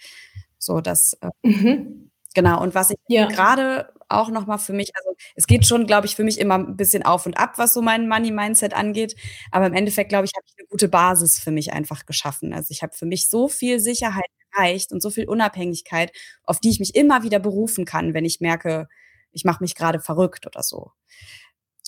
[0.60, 2.12] So, dass, äh Mhm.
[2.36, 3.28] genau, und was ich Ja.
[3.28, 6.56] grade auch noch mal für mich also, es geht schon, glaube ich, für mich immer
[6.56, 9.16] 'n bisschen auf und ab, was so mein Money-Mindset angeht,
[9.52, 12.54] aber im Endeffekt, glaube ich, habe ich 'ne gute Basis für mich einfach geschaffen.
[12.54, 16.12] Also, ich habe für mich so viel Sicherheit erreicht und so viel Unabhängigkeit,
[16.44, 18.88] auf die ich mich immer wieder berufen kann, wenn ich merke,
[19.32, 20.92] ich mache mich grade verrückt oder so.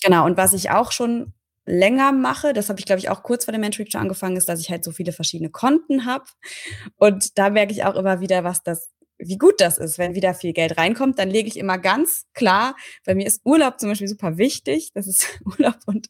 [0.04, 1.34] Genau, und was ich auch schon
[1.66, 4.48] länger mache, das habe ich, glaube ich, auch kurz vor dem Mentoring schon angefangen, ist,
[4.48, 6.24] dass ich halt so viele verschiedene Konten habe.
[6.96, 10.34] Und da merke ich auch immer wieder, was das wie gut das ist, wenn wieder
[10.34, 14.08] viel Geld reinkommt, dann lege ich immer ganz klar bei mir ist Urlaub zum Beispiel
[14.08, 14.90] super wichtig.
[14.94, 16.08] Das ist Urlaub und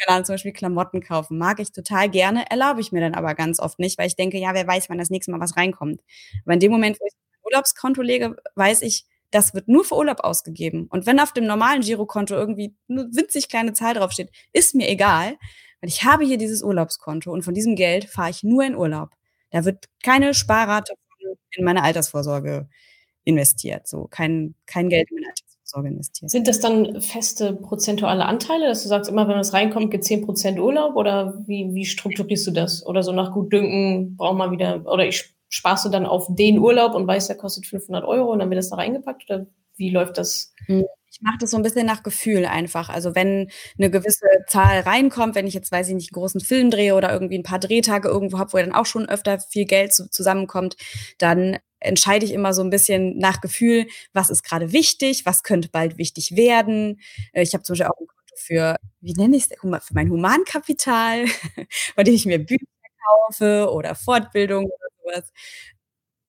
[0.00, 3.34] keine Ahnung, zum Beispiel Klamotten kaufen mag ich total gerne, erlaube ich mir dann aber
[3.34, 6.00] ganz oft nicht, weil ich denke: „Ja, wer weiß, wann das nächste Mal was reinkommt.“
[6.44, 9.84] Aber in dem Moment, wo ich's auf mein Urlaubskonto lege, weiß ich, das wird nur
[9.84, 10.86] für Urlaub ausgegeben.
[10.90, 15.36] Und wenn auf dem normalen Girokonto irgendwie 'ne winzig kleine Zahl draufsteht, ist mir egal,
[15.80, 19.10] weil ich habe hier dieses Urlaubskonto und von diesem Geld fahre ich nur in Urlaub.
[19.50, 20.94] Da wird keine Sparrate
[21.56, 22.68] in meine Altersvorsorge
[23.24, 26.30] investiert, so kein kein Geld in meine Altersvorsorge investiert.
[26.30, 30.26] Sind das dann feste prozentuale Anteile, dass du sagst, immer wenn was reinkommt, gibt 10
[30.26, 32.84] % Urlaub oder wie wie strukturierst du das?
[32.86, 36.94] Oder so nach Gutdünken braucht man wieder oder ich sparst du dann auf den Urlaub
[36.94, 39.46] und weißt, der kostet 500 € und dann wird das da reingepackt oder
[39.76, 40.52] wie läuft das?
[40.66, 42.88] Hm, ich mache das so 'n bisschen nach Gefühl einfach.
[42.88, 46.70] Also, wenn 'ne gewisse Zahl reinkommt, wenn ich jetzt, weiß ich nicht, 'n großen Film
[46.70, 49.92] drehe oder irgendwie 'n paar Drehtage irgendwo habe, wo dann auch schon öfter viel Geld
[49.94, 50.76] zu zusammenkommt,
[51.18, 55.68] dann entscheide ich immer so 'n bisschen nach Gefühl, was ist grade wichtig, was könnte
[55.70, 57.00] bald wichtig werden.
[57.32, 60.10] Äh, ich habe zum Beispiel auch 'n Konto für wie nenne ich's, Huma für mein
[60.10, 61.24] Humankapital,
[61.96, 62.66] bei dem ich mir Bücher
[63.28, 65.32] kaufe oder Fortbildung oder so was.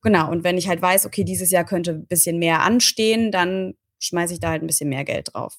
[0.05, 3.75] Genau, und wenn ich halt weiß, okay, dieses Jahr könnte 'n bisschen mehr anstehen, dann
[3.99, 5.57] schmeiße ich da halt 'n bisschen mehr Geld drauf.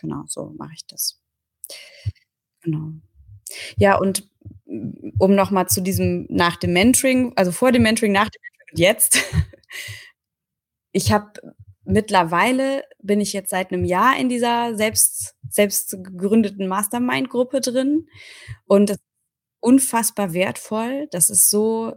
[0.00, 1.14] Genau, so mache ich das.
[2.62, 2.92] Genau.
[3.78, 4.28] Ja, und
[4.66, 8.40] m um noch mal zu diesem nach dem Mentoring also, vor dem Mentoring, nach dem
[8.42, 9.18] Mentoring und jetzt.
[10.94, 11.32] Ich habe
[11.84, 18.08] mittlerweile bin ich jetzt seit 'nem Jahr in dieser selbst selbst gegründeten Mastermind-Gruppe drin
[18.66, 18.98] und das
[19.60, 21.08] unfassbar wertvoll.
[21.12, 21.94] Das ist so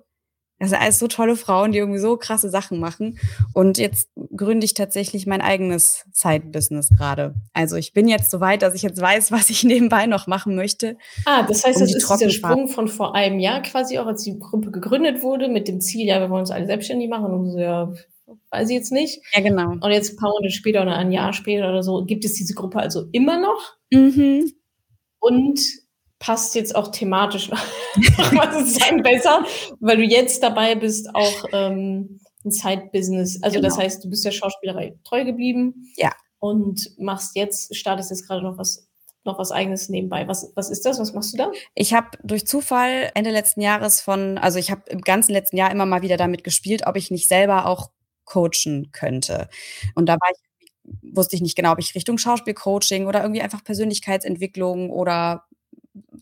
[0.61, 3.19] das sind alles so tolle Frauen, die irgendwie so krasse Sachen machen.
[3.53, 7.33] Und jetzt gründe ich tatsächlich mein eigenes Side-Business grade.
[7.53, 10.55] Also, ich bin jetzt so weit, dass ich jetzt weiß, was ich nebenbei noch machen
[10.55, 14.05] möchte, Ah, das heißt, um das ist Trockenphase Sprung von vor einem Jahr quasi auch,
[14.07, 17.33] als die Gruppe gegründet wurde mit dem Ziel: „Ja, wir wollen uns alle selbstständig machen.“
[17.33, 17.93] Und so: „Ja,
[18.49, 19.71] weiß ich jetzt nicht.“ Ja, genau.
[19.71, 22.53] Und jetzt 'n paar Monate später oder ein Jahr später oder so gibt es diese
[22.53, 23.75] Gruppe also immer noch?
[23.91, 24.51] Mhm.
[25.19, 25.59] Und
[26.21, 27.59] passt jetzt auch thematisch noch
[28.33, 29.43] mal sozusagen besser,
[29.81, 33.83] weil du jetzt dabei bist, auch, ähm, 'n Side-Business also, das Genau.
[33.85, 36.11] heißt, du bist der Schauspielerei treu geblieben Ja.
[36.39, 38.87] und machst jetzt startest jetzt grade noch was
[39.23, 40.27] noch was Eigenes nebenbei.
[40.27, 40.97] Was was ist das?
[40.99, 41.51] Was machst du da?
[41.75, 45.69] Ich habe durch Zufall Ende letzten Jahres von also, ich habe im ganzen letzten Jahr
[45.71, 47.91] immer mal wieder damit gespielt, ob ich nicht selber auch
[48.25, 49.47] coachen könnte.
[49.95, 50.39] Und da war ich
[51.03, 55.43] wusste ich nicht genau, ob ich Richtung Schauspielcoaching oder irgendwie einfach Persönlichkeitsentwicklung oder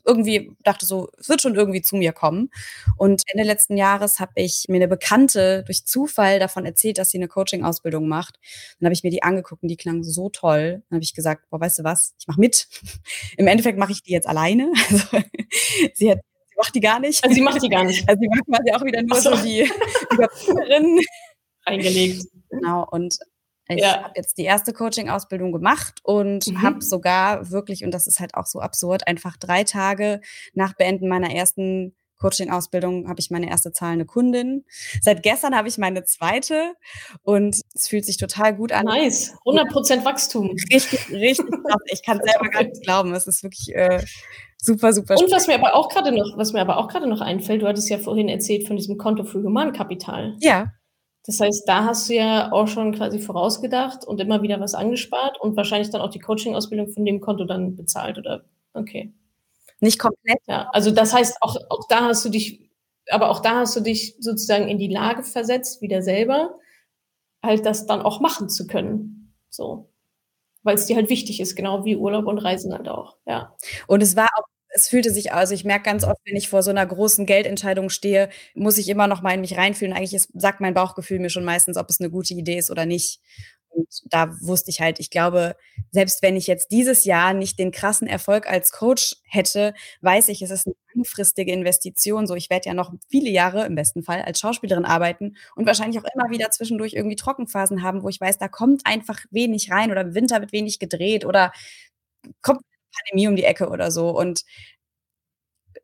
[0.05, 2.49] irgendwie dachte so, es wird schon irgendwie zu mir kommen.
[2.97, 7.20] Und Ende letzten Jahres habe ich mir 'ne Bekannte durch Zufall davon erzählt, dass sie
[7.20, 8.39] 'ne Coaching-Ausbildung macht.
[8.80, 10.84] Dann habe ich mir die angeguckt und die klang so toll.
[10.89, 12.13] Dann habe ich gesagt: „Boah, weißt du was?
[12.20, 12.67] Ich mache mit.“
[13.38, 14.72] Im Endeffekt mache ich die jetzt alleine.
[14.89, 17.24] Also, sie hat sie macht die gar nicht.
[17.24, 18.03] Also, sie macht die gar nicht?
[18.09, 19.36] Also, sie macht quasi auch wieder nur Ach so.
[19.36, 19.70] so die
[20.11, 20.99] Überbrückerin.
[21.65, 22.24] Eingelegt.
[22.51, 23.17] Genau, und
[23.78, 24.03] ich Ja.
[24.03, 24.74] habe jetzt die 1.
[24.74, 26.82] Coaching-Ausbildung gemacht und habe Mhm.
[26.82, 30.22] sogar wirklich und das ist halt auch so absurd, einfach 3 Tage
[30.53, 31.93] nach Beenden meiner 1.
[32.22, 33.72] Coaching-Ausbildung habe ich meine 1.
[33.72, 34.65] zahlende Kundin.
[35.01, 36.74] Seit gestern habe ich meine 2.
[37.24, 38.86] und es fühlt sich total gut an.
[38.86, 40.49] Nice, 100 % Wachstum.
[40.74, 41.45] Richtig, richtig.
[41.86, 43.13] Ich kann's selber gar nicht glauben.
[43.13, 44.03] Es ist wirklich, äh,
[44.57, 47.22] super, super Und was mir aber auch grade noch was mir aber auch grade noch
[47.22, 50.36] einfällt, du hattest ja vorhin erzählt von diesem Konto für Humankapital.
[50.41, 50.74] Ja.
[51.30, 55.40] Das heißt, da hast du ja auch schon quasi vorausgedacht und immer wieder was angespart
[55.40, 58.46] und wahrscheinlich dann auch die Coaching-Ausbildung von dem Konto dann bezahlt, oder?
[58.74, 59.14] Okay.
[59.82, 60.40] Nicht komplett.
[60.48, 62.70] Ja, also, das heißt, auch auch da hast du dich
[63.12, 66.56] aber auch da hast du dich sozusagen in die Lage versetzt, wieder selber
[67.44, 69.90] halt das dann auch machen zu können, so.
[70.64, 73.56] Weil's dir halt wichtig ist, genau wie Urlaub und Reisen halt auch, ja.
[73.88, 76.63] Und es war auch es fühlte sich also, ich merke ganz oft, wenn ich vor
[76.63, 79.93] so 'ner großen Geldentscheidung stehe, muss ich immer noch mal in mich reinfühlen.
[79.93, 82.86] Eigentlich ist sagt mein Bauchgefühl mir schon meistens, ob es 'ne gute Idee ist oder
[82.86, 83.20] nicht.
[83.72, 85.55] Und da wusste ich halt, ich glaube,
[85.91, 90.41] selbst wenn ich jetzt dieses Jahr nicht den krassen Erfolg als Coach hätte, weiß ich,
[90.41, 92.26] es ist 'ne langfristige Investition.
[92.28, 95.99] So, ich werde ja noch viele Jahre im besten Fall als Schauspielerin arbeiten und wahrscheinlich
[95.99, 99.91] auch immer wieder zwischendurch irgendwie Trockenphasen haben, wo ich weiß, da kommt einfach wenig rein
[99.91, 101.51] oder im Winter wird wenig gedreht oder
[102.43, 102.61] kommt
[102.92, 104.10] Pandemie um die Ecke oder so.
[104.10, 104.44] Und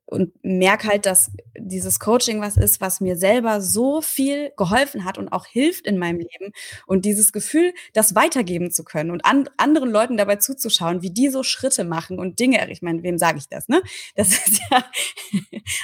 [0.05, 5.17] und merke halt, dass dieses Coaching was ist, was mir selber so viel geholfen hat
[5.17, 6.53] und auch hilft in meinem Leben.
[6.85, 11.29] Und dieses Gefühl, das weitergeben zu können und an anderen Leuten dabei zuzuschauen, wie die
[11.29, 13.81] so Schritte machen und Dinge ich meine, wem sage ich das, ne?
[14.15, 14.83] Das ist ja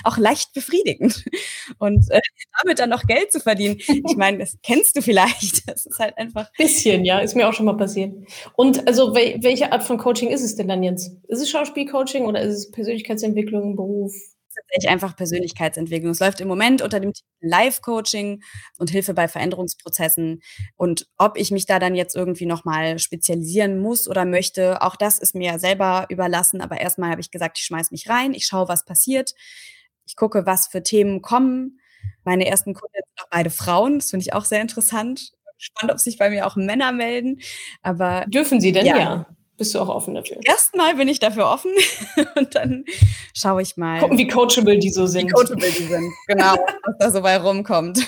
[0.04, 1.26] auch leicht befriedigend.
[1.78, 2.22] Und, äh,
[2.62, 5.62] damit dann noch Geld zu verdienen, ich meine, das kennst du vielleicht.
[5.72, 8.14] Das ist halt einfach Bisschen, ja, ist mir auch schon mal passiert.
[8.56, 11.12] Und also wel welche Art von Coaching ist es denn dann jetzt?
[11.28, 14.11] Ist es Schauspielcoaching oder ist es Persönlichkeitsentwicklung, Beruf?
[14.62, 16.12] Tatsächlich einfach Persönlichkeitsentwicklung.
[16.12, 18.44] Es läuft im Moment unter dem Titel Life-Coaching
[18.78, 20.42] und Hilfe bei Veränderungsprozessen.
[20.76, 24.96] Und ob ich mich da dann jetzt irgendwie noch mal spezialisieren muss oder möchte, auch
[24.96, 26.62] das ist mir selber überlassen.
[26.62, 29.34] Aber erst mal habe ich gesagt, ich schmeiße mich rein, ich schaue, was passiert.
[30.06, 31.80] Ich gucke, was für Themen kommen.
[32.24, 34.00] Meine ersten Kunden sind auch beide Frauen.
[34.00, 35.32] Das finde ich auch sehr interessant.
[35.58, 37.40] Spannend, ob sich bei mir auch Männer melden.
[37.82, 38.86] Aber Dürfen sie denn?
[38.86, 38.98] Ja.
[38.98, 39.26] ja.
[39.62, 40.38] Bist du auch offen dafür?
[40.44, 41.70] Erstmal bin ich dafür offen
[42.36, 42.84] und dann
[43.36, 44.00] schaue ich mal.
[44.00, 45.28] Gucken, wie coachable die so sind.
[45.28, 48.00] Wie coachable die sind, genau, was da so bei rumkommt.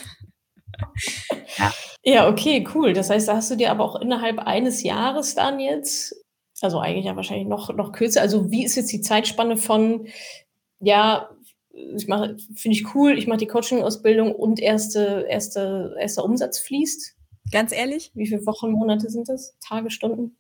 [1.60, 1.74] ja.
[2.02, 2.94] ja, okay, cool.
[2.94, 6.16] Das heißt, da hast du dir aber auch innerhalb eines Jahres dann jetzt,
[6.60, 10.08] also eigentlich ja wahrscheinlich noch, noch kürzer, also wie ist jetzt die Zeitspanne von,
[10.80, 11.30] ja,
[11.70, 17.16] ich mache, finde ich cool, ich mache die Coaching-Ausbildung und erste, erste, erster Umsatz fließt?
[17.52, 18.10] Ganz ehrlich?
[18.16, 19.56] Wie viele Wochen, Monate sind das?
[19.60, 20.36] Tage, Stunden?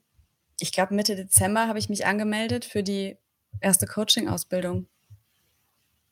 [0.60, 3.18] Ich glaube, Mitte Dezember habe ich mich angemeldet für die
[3.60, 4.88] erste Coaching-Ausbildung.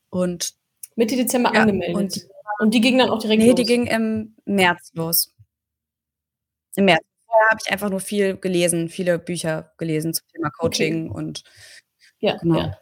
[0.09, 0.55] Und
[0.95, 1.95] Mitte Dezember ja, angemeldet.
[1.95, 2.27] Und,
[2.59, 3.57] und, die ging dann auch direkt nee, los?
[3.57, 5.33] Nee, die ging im März los.
[6.75, 7.03] Im März.
[7.25, 11.17] Vorher habe ich einfach nur viel gelesen, viele Bücher gelesen zum Thema Coaching okay.
[11.17, 11.43] und
[12.19, 12.59] ja, genau.
[12.59, 12.77] ja.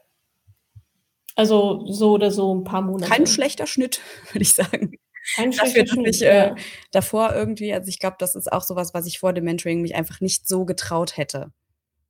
[1.36, 3.10] Also so oder so ein paar Monate.
[3.10, 4.02] Kein schlechter Schnitt,
[4.32, 4.98] würde ich sagen.
[5.38, 6.54] Dafür, dass ich äh,
[6.92, 9.96] davor irgendwie, also ich glaube, das ist auch sowas, was ich vor dem Mentoring mich
[9.96, 11.52] einfach nicht so getraut hätte.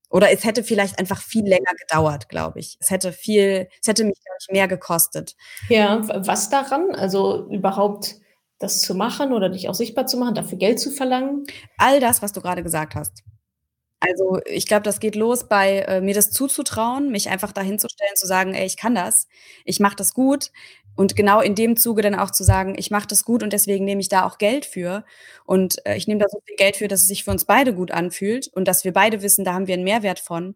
[0.09, 2.78] Oder es hätte vielleicht einfach viel länger gedauert, glaube ich.
[2.80, 5.36] Es hätte viel, es hätte mich, glaube ich, mehr gekostet.
[5.70, 6.95] Ja, was daran?
[6.95, 8.15] Also überhaupt
[8.57, 11.45] das zu machen oder dich auch sichtbar zu machen, dafür Geld zu verlangen?
[11.78, 13.24] All das, was du gerade gesagt hast.
[14.01, 18.28] Also, ich glaube, das geht los bei, äh, mir das zuzutrauen, mich einfach dahinzustellen, zu
[18.28, 19.28] sagen: „Ey, ich kann das.
[19.65, 20.51] Ich mache das gut.“
[20.99, 23.85] Und genau in dem Zuge dann auch zu sagen: „Ich mache das gut und deswegen
[23.85, 25.05] nehme ich da auch Geld für.
[25.45, 27.73] Und, äh, ich nehme da so viel Geld für, dass es sich für uns beide
[27.73, 30.55] gut anfühlt und dass wir beide wissen, da haben wir 'n Mehrwert von.“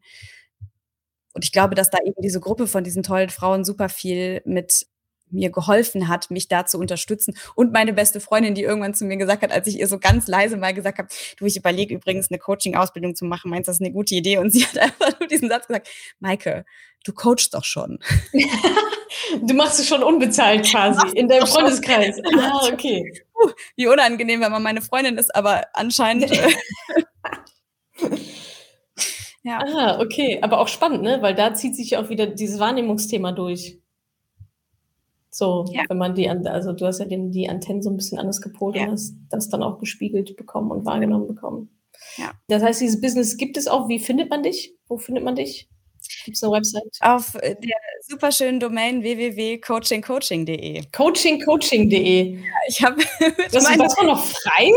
[1.35, 4.85] Und ich glaube, dass da eben diese Gruppe von diesen tollen Frauen super viel mit
[5.33, 7.35] mir geholfen hat, mich da zu unterstützen.
[7.55, 10.27] Und meine beste Freundin, die irgendwann zu mir gesagt hat, als ich ihr so ganz
[10.27, 13.77] leise mal gesagt habe, du, ich überlege übrigens eine Coaching-Ausbildung zu machen, meinst du, das
[13.77, 14.37] ist eine gute Idee?
[14.37, 16.65] Und sie hat einfach nur diesen Satz gesagt, Maike,
[17.03, 17.99] du coachst doch schon.
[19.41, 22.19] du machst es schon unbezahlt quasi in deinem Freundeskreis.
[22.37, 23.23] Ah, okay.
[23.35, 26.31] Uh, wie unangenehm, wenn man meine Freundin ist, aber anscheinend.
[26.31, 26.53] Äh,
[29.43, 29.59] ja.
[29.59, 30.39] Ah, okay.
[30.41, 31.21] Aber auch spannend, ne?
[31.21, 33.82] Weil da zieht sich auch wieder dieses Wahrnehmungsthema durch.
[35.33, 35.83] So, ja.
[35.89, 38.75] wenn man die, also du hast ja den, die Antennen so ein bisschen anders gepolt
[38.75, 38.83] ja.
[38.83, 41.69] und hast das dann auch gespiegelt bekommen und wahrgenommen bekommen.
[42.17, 42.33] Ja.
[42.47, 43.89] Das heißt, dieses Business gibt es auch.
[43.89, 44.75] Wie findet man dich?
[44.87, 45.69] Wo findet man dich?
[46.25, 46.83] Gibt es eine Website?
[46.99, 50.83] Auf der superschönen Domain www.coachingcoaching.de.
[50.91, 52.35] Coachingcoaching.de.
[52.35, 53.01] Ja, ich habe.
[53.51, 54.71] Das, das war noch frei?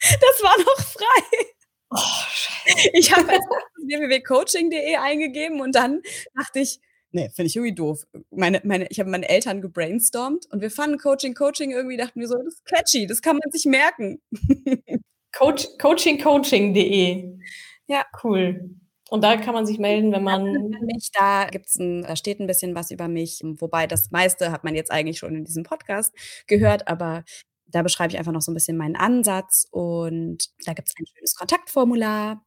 [0.00, 1.46] Das war noch frei.
[1.90, 2.90] Oh, Scheiße.
[2.92, 6.02] Ich habe www.coaching.de eingegeben und dann
[6.36, 6.78] dachte ich,
[7.12, 8.06] nee, finde ich irgendwie doof.
[8.30, 12.28] Meine, meine, ich habe meine Eltern gebrainstormt und wir fanden Coaching, Coaching irgendwie, dachten wir
[12.28, 14.20] so, das ist catchy, das kann man sich merken.
[15.32, 17.38] Coach, coachingcoaching.de.
[17.86, 18.04] Ja.
[18.22, 18.70] Cool.
[19.10, 20.44] Und da kann man sich melden, wenn man.
[20.82, 24.62] Mich, da gibt's ein, da steht ein bisschen was über mich, wobei das meiste hat
[24.62, 26.14] man jetzt eigentlich schon in diesem Podcast
[26.46, 27.24] gehört, aber
[27.66, 31.06] da beschreibe ich einfach noch so ein bisschen meinen Ansatz und da gibt es ein
[31.06, 32.44] schönes Kontaktformular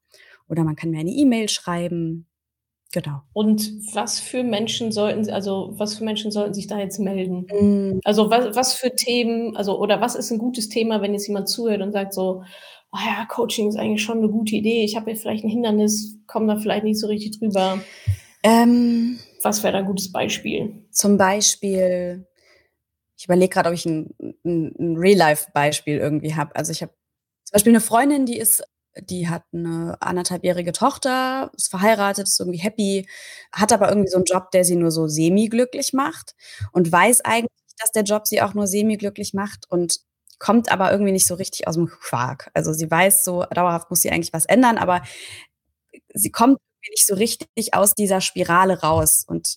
[0.48, 2.28] oder man kann mir eine E-Mail schreiben.
[2.94, 3.24] Genau.
[3.34, 7.48] Und was für Menschen sollten, also was für Menschen sollten sich da jetzt melden?
[7.52, 8.00] Mhm.
[8.04, 11.50] Also was, was für Themen, also oder was ist ein gutes Thema, wenn jetzt jemand
[11.50, 12.44] zuhört und sagt so,
[12.92, 16.20] oh ja, Coaching ist eigentlich schon eine gute Idee, ich habe ja vielleicht ein Hindernis,
[16.28, 17.80] komme da vielleicht nicht so richtig drüber.
[18.44, 20.86] Ähm, was wäre da ein gutes Beispiel?
[20.92, 22.28] Zum Beispiel,
[23.18, 24.14] ich überlege gerade, ob ich ein,
[24.46, 26.56] ein, ein Real-Life-Beispiel irgendwie habe.
[26.56, 26.94] Also ich habe
[27.44, 28.64] zum Beispiel eine Freundin, die ist
[29.02, 33.08] die hat eine anderthalbjährige Tochter, ist verheiratet, ist irgendwie happy,
[33.52, 36.36] hat aber irgendwie so einen Job, der sie nur so semi-glücklich macht
[36.74, 40.00] und weiß eigentlich, dass der Job sie auch nur semi-glücklich macht und
[40.40, 42.52] kommt aber irgendwie nicht so richtig aus dem Quark.
[42.54, 45.02] Also, sie weiß so, dauerhaft muss sie eigentlich was ändern, aber
[46.14, 49.56] sie kommt nicht so richtig aus dieser Spirale raus und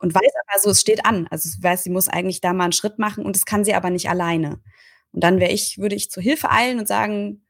[0.00, 1.28] und weiß aber so, es steht an.
[1.30, 3.74] Also, sie weiß, sie muss eigentlich da mal 'n Schritt machen und das kann sie
[3.74, 4.60] aber nicht alleine.
[5.12, 7.43] Und dann wäre ich würde ich zur Hilfe eilen und sagen: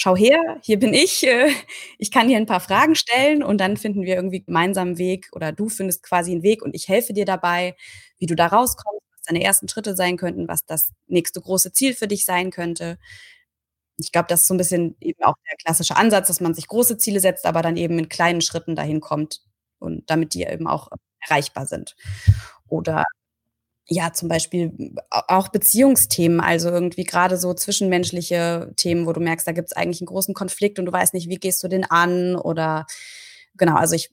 [0.00, 1.50] „Schau her, hier bin ich, äh,
[1.98, 5.28] ich kann dir 'n paar Fragen stellen und dann finden wir irgendwie gemeinsam 'n Weg
[5.32, 7.74] oder du findest quasi 'n Weg und ich helfe dir dabei,
[8.18, 11.94] wie du da rauskommst, was deine ersten Schritte sein könnten, was das nächste große Ziel
[11.94, 12.98] für dich sein könnte.“
[14.00, 16.68] Ich glaube, das ist so 'n bisschen eben auch der klassische Ansatz, dass man sich
[16.68, 19.40] große Ziele setzt, aber dann eben in kleinen Schritten dahin kommt
[19.80, 20.88] und damit die eben auch
[21.20, 21.96] erreichbar sind.
[22.68, 23.04] Oder
[23.90, 24.72] ja, zum Beispiel
[25.10, 30.06] auch Beziehungsthemen, also irgendwie grade so zwischenmenschliche Themen, wo du merkst, da gibt's eigentlich 'n
[30.06, 32.86] großen Konflikt und du weißt nicht, wie gehst du den an oder
[33.56, 34.10] genau, also ich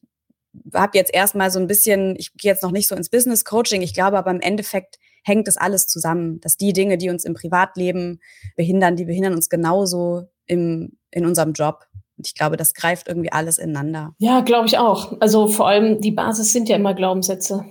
[0.73, 3.43] habe jetzt erst mal so 'n bisschen ich gehe jetzt noch nicht so ins Business
[3.45, 7.25] Coaching, ich glaube aber im Endeffekt hängt das alles zusammen, dass die Dinge, die uns
[7.25, 8.21] im Privatleben
[8.55, 11.85] behindern, die behindern uns genauso im in unserem Job.
[12.17, 14.13] Und ich glaube, das greift irgendwie alles ineinander.
[14.19, 15.19] Ja, glaube ich auch.
[15.21, 17.65] Also, vor allem die Basis sind ja immer Glaubenssätze.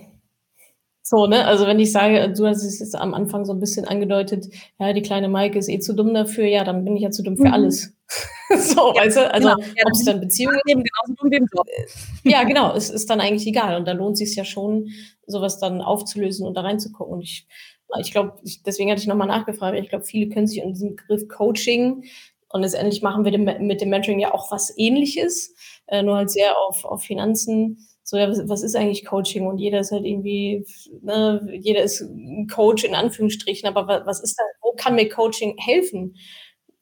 [1.07, 1.45] So, ne?
[1.45, 4.47] Also, wenn ich sage du hast es jetzt am Anfang so 'n bisschen angedeutet:
[4.79, 7.21] „Ja, die kleine Maike ist eh zu dumm dafür“, ja, dann bin ich ja zu
[7.21, 7.53] dumm für Mhm.
[7.53, 7.93] alles.
[8.57, 9.33] So, Ja, weißt du?
[9.33, 9.61] Also, genau.
[9.75, 11.67] Ja, ob's dann Beziehungen genauso dumm wie im Job.
[12.23, 14.89] Ja, genau, es ist dann eigentlich egal und da lohnt sich's ja schon,
[15.27, 17.13] so was dann aufzulösen und da reinzugucken.
[17.15, 17.47] Und ich
[17.99, 18.33] ich glaube,
[18.65, 21.27] deswegen hatte ich noch mal nachgefragt, weil ich glaube, viele können sich unter diesem Begriff
[21.29, 22.03] Coaching
[22.49, 25.53] und letztendlich machen wir mit dem Mentoring ja auch was Ähnliches,
[25.87, 27.87] äh, nur halt sehr auf auf Finanzen.
[28.07, 29.47] So, ja, was was ist eigentlich Coaching?
[29.47, 30.63] Und jeder ist halt irgendwie
[31.01, 35.09] ne, jeder ist 'n Coach in Anführungsstrichen, aber wa was ist da wo kann mir
[35.09, 36.15] Coaching helfen?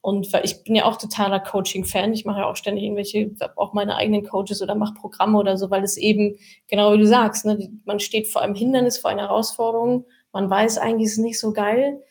[0.02, 2.12] Und weil ich bin ja auch totaler Coaching-Fan.
[2.12, 5.70] Ich mache ja auch ständig irgendwelche auch meine eigenen Coaches oder mache Programme oder so,
[5.70, 6.36] weil es eben
[6.68, 10.04] genau wie du sagst, ne, man steht vor einem Hindernis, vor einer Herausforderung.
[10.32, 12.02] Man weiß eigentlich, es ist nicht so geil.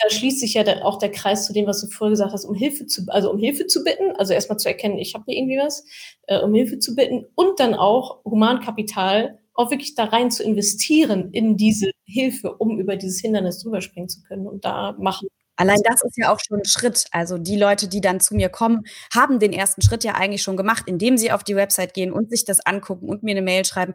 [0.00, 2.44] Da schließt sich ja der auch der Kreis zu dem, was du vorher gesagt hast,
[2.44, 5.24] um Hilfe zu also, um Hilfe zu bitten, also, erst mal zu erkennen, ich habe
[5.26, 5.84] hier irgendwie was,
[6.28, 11.30] äh, um Hilfe zu bitten und dann auch Humankapital auch wirklich da rein zu investieren
[11.32, 15.28] in diese Hilfe, um über dieses Hindernis drüber springen zu können und da machen
[15.60, 17.06] Allein das ist ja auch schon 'n Schritt.
[17.10, 20.56] Also, die Leute, die dann zu mir kommen, haben den ersten Schritt ja eigentlich schon
[20.56, 23.64] gemacht, indem sie auf die Website gehen und sich das angucken und mir 'ne Mail
[23.64, 23.92] schreiben.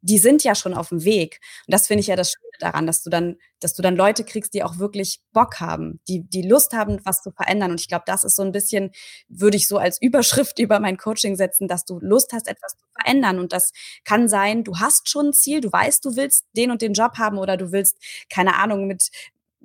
[0.00, 1.38] Die sind ja schon auf'm Weg.
[1.68, 4.24] Und das finde ich ja das Schöne daran, dass du dann dass du dann Leute
[4.24, 7.70] kriegst, die auch wirklich Bock haben, die die Lust haben, was zu verändern.
[7.72, 8.90] Und ich glaube, das ist so 'n bisschen
[9.28, 12.84] würde ich so als Überschrift über mein Coaching setzen, dass du Lust hast, etwas zu
[13.00, 13.38] verändern.
[13.40, 13.72] Und das
[14.04, 17.18] kann sein, du hast schon 'n Ziel, du weißt, du willst den und den Job
[17.18, 17.96] haben oder du willst,
[18.30, 19.10] keine Ahnung, mit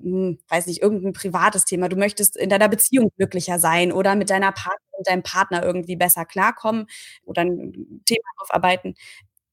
[0.01, 1.89] hm, weiß nicht, irgend 'n privates Thema.
[1.89, 6.25] Du möchtest in deiner Beziehung glücklicher sein oder mit deiner Partnerin, deinem Partner irgendwie besser
[6.25, 6.87] klarkommen
[7.25, 8.95] oder 'n Thema aufarbeiten.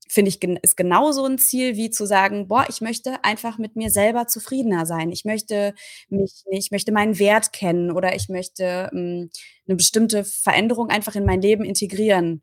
[0.09, 3.91] Finde ich ist genauso 'n Ziel, wie zu sagen: „Boah, ich möchte einfach mit mir
[3.91, 5.11] selber zufriedener sein.
[5.11, 5.75] Ich möchte
[6.09, 9.31] mich ich möchte meinen Wert kennen oder ich möchte, hm,
[9.67, 12.43] 'ne bestimmte Veränderung einfach in mein Leben integrieren,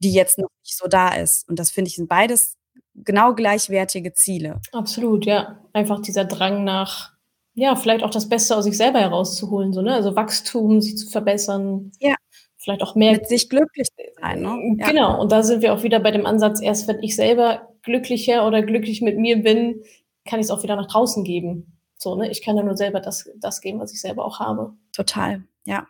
[0.00, 2.56] die jetzt noch nicht so da ist.“ Und das finde ich, sind beides
[2.94, 4.60] genau gleichwertige Ziele.
[4.72, 5.58] Absolut, ja.
[5.74, 7.12] Einfach dieser Drang nach
[7.54, 9.94] ja, vielleicht auch das Beste aus sich selber herauszuholen, so, ne?
[9.94, 12.14] Also, Wachstum, sich zu verbessern, Ja.
[12.68, 13.88] Vielleicht auch mehr Mit sich glücklich
[14.20, 14.76] sein, ne?
[14.78, 14.90] Ja.
[14.90, 18.46] Genau, und da sind wir auch wieder bei dem Ansatz, erst wenn ich selber glücklicher
[18.46, 19.82] oder glücklich mit mir bin,
[20.26, 21.78] kann ich's auch wieder nach draußen geben.
[21.96, 22.30] So, ne?
[22.30, 24.72] Ich kann ja nur selber das das geben, was ich selber auch habe.
[24.92, 25.86] Total, ja.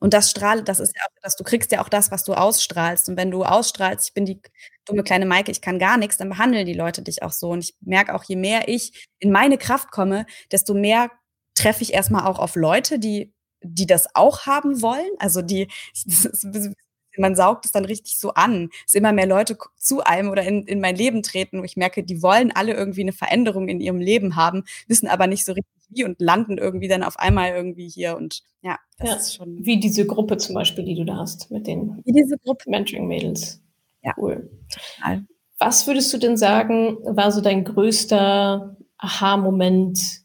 [0.00, 2.34] Und das strahlt das ist ja auch das du kriegst ja auch das, was du
[2.34, 3.08] ausstrahlst.
[3.08, 4.40] Und wenn du ausstrahlst: „Ich bin die
[4.86, 7.50] dumme kleine Maike, ich kann gar nix“, dann behandeln die Leute dich auch so.
[7.50, 11.10] Und ich merke auch, je mehr ich in meine Kraft komme, desto mehr
[11.54, 13.32] treffe ich erst mal auch auf Leute, die
[13.64, 15.10] die das auch haben wollen.
[15.18, 15.68] Also, die
[17.18, 20.62] man saugt es dann richtig so an, dass immer mehr Leute zu einem oder in
[20.64, 23.98] in mein Leben treten, wo ich merke, die wollen alle irgendwie 'ne Veränderung in ihrem
[24.00, 27.88] Leben haben, wissen aber nicht so richtig wie und landen irgendwie dann auf einmal irgendwie
[27.88, 31.16] hier und ja, das Ja, ist schon wie diese Gruppe zum Beispiel, die du da
[31.18, 32.70] hast mit den Wie diese Gruppe.
[32.70, 33.60] Mentoring-Mädels.
[34.02, 34.14] Ja.
[34.16, 34.50] Cool.
[34.70, 35.24] Total.
[35.60, 40.21] Was würdest du denn sagen, war so dein größter Aha-Moment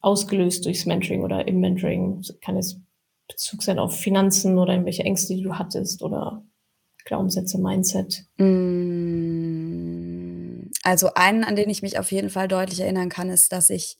[0.00, 2.18] ausgelöst durchs Mentoring oder im Mentoring?
[2.20, 2.80] Es kann jetzt
[3.28, 6.44] Bezug sein auf Finanzen oder irgendwelche Ängste, die du hattest oder
[7.04, 8.24] Glaubenssätze, Mindset?
[8.38, 9.78] Hm,
[10.82, 13.98] also, einen, an den ich mich auf jeden Fall deutlich erinnern kann, ist, dass ich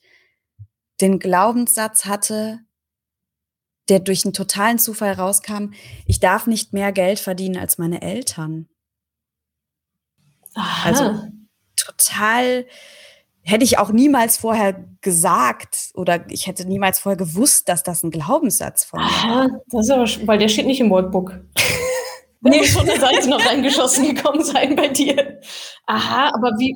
[1.00, 2.60] den Glaubenssatz hatte,
[3.88, 5.72] der durch 'n totalen Zufall rauskam:
[6.06, 8.68] „Ich darf nicht mehr Geld verdienen als meine Eltern.“
[10.84, 11.28] Also, Aha.
[11.76, 12.66] total
[13.48, 18.10] hätte ich auch niemals vorher gesagt oder ich hätte niemals vorher gewusst, dass das 'n
[18.10, 19.42] Glaubenssatz von mir war.
[19.42, 21.40] Aha, das ist aber sch weil der steht nicht im Workbook.
[22.40, 22.58] Der nee.
[22.58, 25.40] muss von der Seite noch reingeschossen gekommen sein bei dir.
[25.86, 26.72] Aha, aber wie?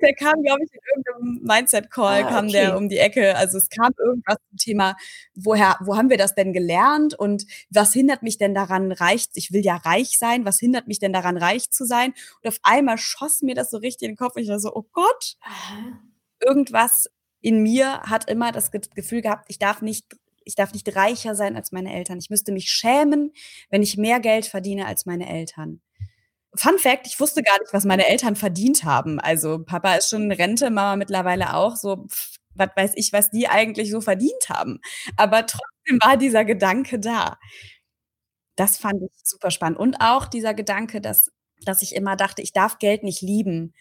[0.00, 2.52] Der kam, glaube ich, in irgendeinem Mindset-Call, ah, kam okay.
[2.52, 3.36] der um die Ecke.
[3.36, 4.96] Also es kam irgendwas zum Thema,
[5.34, 9.52] woher, wo haben wir das denn gelernt und was hindert mich denn daran, reich, ich
[9.52, 12.14] will ja reich sein, was hindert mich denn daran, reich zu sein?
[12.42, 14.36] Und auf einmal schoss mir das so richtig in den Kopf.
[14.36, 16.00] Ich war so, oh Gott, Aha.
[16.42, 17.08] Irgendwas
[17.40, 20.06] in mir hat immer das Gefühl gehabt, ich darf nicht
[20.44, 22.18] ich darf nicht reicher sein als meine Eltern.
[22.18, 23.32] Ich müsste mich schämen,
[23.70, 25.80] wenn ich mehr Geld verdiene als meine Eltern.
[26.54, 29.20] Fun Fact, ich wusste gar nicht, was meine Eltern verdient haben.
[29.20, 31.76] Also Papa ist schon in Rente, Mama mittlerweile auch.
[31.76, 34.80] So, pff, was weiß ich, was die eigentlich so verdient haben.
[35.16, 37.38] Aber trotzdem war dieser Gedanke da.
[38.56, 39.78] Das fand ich super spannend.
[39.78, 41.30] Und auch dieser Gedanke, dass,
[41.64, 43.74] dass ich immer dachte, ich darf Geld nicht lieben.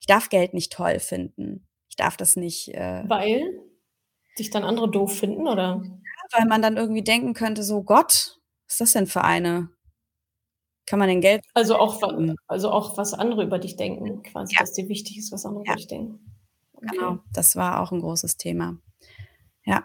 [0.00, 1.66] Ich darf Geld nicht toll finden.
[1.94, 2.74] Ich darf das nicht.
[2.74, 3.60] Äh, Weil?
[4.36, 5.80] Dich dann andere doof finden, oder?
[6.32, 9.68] weil man dann irgendwie denken könnte, so Gott, was ist das denn für eine?
[10.86, 11.44] Kann man denn Geld?
[11.54, 12.02] Also auch,
[12.46, 14.60] also auch was andere über dich denken, quasi, ja.
[14.60, 15.72] dass dir wichtig ist, was andere ja.
[15.72, 16.18] über dich denken.
[16.72, 16.86] Okay.
[16.90, 18.76] Genau, das war auch ein großes Thema.
[19.64, 19.84] Ja.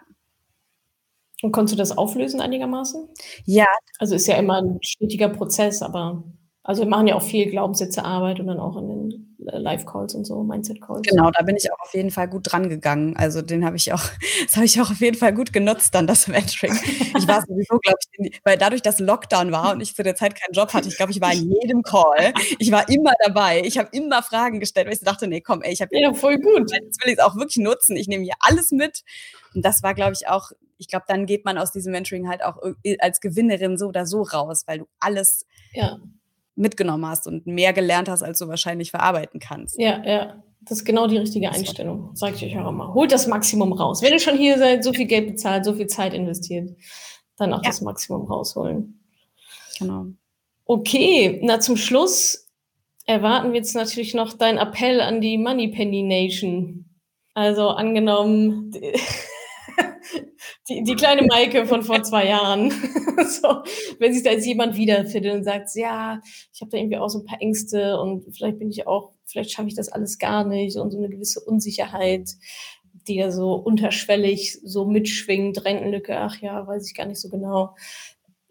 [1.43, 3.07] Und konntest du das auflösen einigermaßen?
[3.45, 3.68] Ja.
[3.99, 6.24] Also ist ja immer ein stetiger Prozess, aber
[6.64, 10.43] also wir machen ja auch viel Glaubenssätzearbeit und dann auch in den Live-Calls und so,
[10.43, 11.03] Mindset-Calls.
[11.10, 13.16] Genau, da bin ich auch auf jeden Fall gut dran gegangen.
[13.16, 14.03] Also den habe ich auch,
[14.43, 16.78] das habe ich auch auf jeden Fall gut genutzt, dann das Mentoring.
[17.18, 20.36] Ich war sowieso, glaube ich, weil dadurch, dass Lockdown war und ich zu der Zeit
[20.36, 22.34] keinen Job hatte, ich glaube, ich war in jedem Call.
[22.60, 23.62] Ich war immer dabei.
[23.64, 26.38] Ich habe immer Fragen gestellt, weil ich dachte, nee, komm, ey, ich habe ja voll
[26.38, 26.72] gut.
[26.72, 27.95] Jetzt will ich es auch wirklich nutzen.
[27.95, 29.03] Ich nehme hier alles mit.
[29.55, 32.43] Und das war, glaube ich, auch, ich glaube, dann geht man aus diesem Mentoring halt
[32.43, 32.57] auch
[32.99, 35.97] als Gewinnerin so oder so raus, weil du alles ja
[36.60, 39.80] mitgenommen hast und mehr gelernt hast, als du wahrscheinlich verarbeiten kannst.
[39.80, 40.43] Ja, ja.
[40.62, 42.93] Das ist genau die richtige Einstellung, sage ich euch auch immer.
[42.93, 44.01] Holt das Maximum raus.
[44.01, 46.76] Wenn ihr schon hier seid, so viel Geld bezahlt, so viel Zeit investiert,
[47.38, 47.70] dann auch ja.
[47.70, 49.01] das Maximum rausholen.
[49.80, 50.07] Genau.
[50.66, 52.49] Okay, na zum Schluss
[53.05, 56.86] erwarten wir jetzt natürlich noch deinen Appell an die Moneypenny Nation.
[57.34, 58.72] Also angenommen,
[60.70, 62.72] die, die kleine Maike von vor zwei Jahren.
[63.28, 63.63] so,
[63.99, 66.22] wenn sich da jetzt jemand wiederfindet und sagt, ja,
[66.53, 69.51] ich habe da irgendwie auch so ein paar Ängste und vielleicht bin ich auch, vielleicht
[69.51, 72.30] schaffe ich das alles gar nicht und so eine gewisse Unsicherheit,
[73.07, 77.76] die ja so unterschwellig so mitschwingt, Rentenlücke, ach ja, weiß ich gar nicht so genau.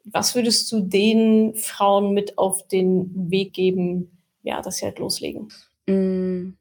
[0.04, 5.52] Was würdest du den Frauen mit auf den Weg geben, ja, dass sie halt loslegen?
[5.86, 6.54] Mm,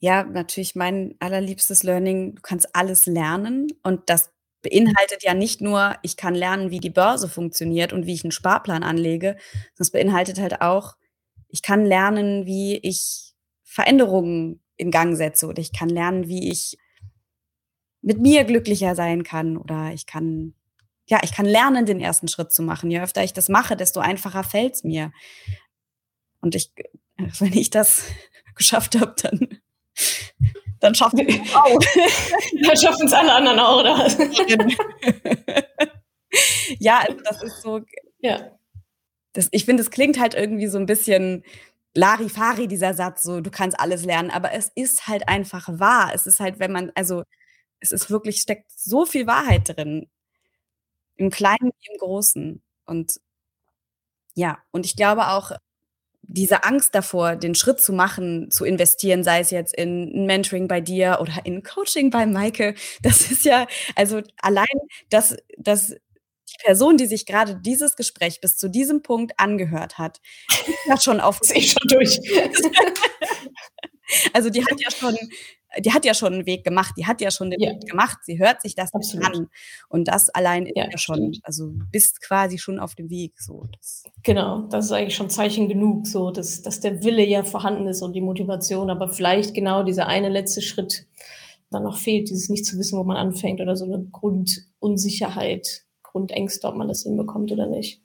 [0.00, 4.30] ja, natürlich mein allerliebstes Learning, du kannst alles lernen und das
[4.62, 8.32] beinhaltet ja nicht nur, ich kann lernen, wie die Börse funktioniert und wie ich einen
[8.32, 9.36] Sparplan anlege,
[9.74, 10.96] sondern es beinhaltet halt auch,
[11.48, 13.34] ich kann lernen, wie ich
[13.64, 16.76] Veränderungen in Gang setze oder ich kann lernen, wie ich
[18.02, 20.54] mit mir glücklicher sein kann oder ich kann
[21.10, 22.88] ja, ich kann lernen, den ersten Schritt zu machen.
[22.88, 25.10] Je öfter ich das mache, desto einfacher fällt es mir.
[26.40, 26.72] Und ich,
[27.40, 28.04] wenn ich das
[28.54, 29.60] geschafft habe, dann
[30.80, 31.78] dann schaffen wir es auch.
[32.66, 34.08] dann schaffen es alle anderen auch, oder
[36.78, 37.80] ja, also das ist so.
[38.18, 38.58] Ja.
[39.32, 41.44] Das, ich finde, es klingt halt irgendwie so ein bisschen
[41.94, 46.12] Larifari, dieser Satz, so du kannst alles lernen, aber es ist halt einfach wahr.
[46.14, 47.24] Es ist halt, wenn man, also
[47.80, 50.08] es ist wirklich, steckt so viel Wahrheit drin.
[51.16, 52.62] Im Kleinen wie im Großen.
[52.86, 53.20] Und
[54.34, 55.52] ja, und ich glaube auch,
[56.32, 60.80] diese Angst davor, den Schritt zu machen, zu investieren, sei es jetzt in Mentoring bei
[60.80, 63.66] dir oder in Coaching bei Maike, das ist ja,
[63.96, 64.66] also allein,
[65.10, 70.20] dass, dass die Person, die sich gerade dieses Gespräch bis zu diesem Punkt angehört hat,
[70.88, 71.40] hat schon auf.
[71.40, 72.20] Ist eh schon durch.
[74.32, 75.16] also die hat ja schon
[75.78, 77.70] die hat ja schon einen Weg gemacht, die hat ja schon den ja.
[77.70, 79.26] Weg gemacht, sie hört sich das Absolut.
[79.26, 79.46] an.
[79.88, 81.40] Und das allein ist ja, schon, stimmt.
[81.42, 83.40] also bist quasi schon auf dem Weg.
[83.40, 83.66] So.
[83.76, 87.86] Das genau, das ist eigentlich schon Zeichen genug, so dass, dass der Wille ja vorhanden
[87.86, 91.06] ist und die Motivation, aber vielleicht genau dieser eine letzte Schritt
[91.70, 96.66] dann noch fehlt, dieses nicht zu wissen, wo man anfängt oder so eine Grundunsicherheit, Grundängste,
[96.66, 98.02] ob man das hinbekommt oder nicht.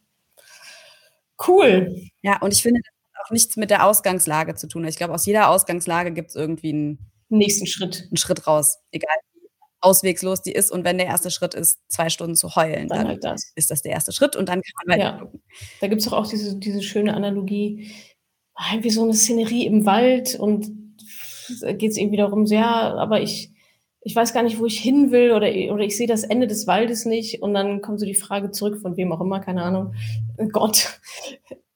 [1.47, 1.95] Cool.
[2.21, 4.85] Ja, und ich finde, das hat auch nichts mit der Ausgangslage zu tun.
[4.85, 8.03] Ich glaube, aus jeder Ausgangslage gibt es irgendwie ein nächsten Schritt.
[8.09, 9.47] Einen Schritt raus, egal wie
[9.81, 10.71] auswegslos die ist.
[10.71, 13.51] Und wenn der erste Schritt ist, zwei Stunden zu heulen, dann, dann halt das.
[13.55, 15.31] ist das der erste Schritt und dann kann man weiter ja.
[15.81, 17.91] Da gibt es auch diese, diese schöne Analogie,
[18.79, 20.67] wie so eine Szenerie im Wald und
[21.77, 23.51] geht es irgendwie darum, so, ja, aber ich,
[24.01, 26.67] ich weiß gar nicht, wo ich hin will oder, oder ich sehe das Ende des
[26.67, 29.93] Waldes nicht und dann kommt so die Frage zurück, von wem auch immer, keine Ahnung,
[30.51, 30.99] Gott,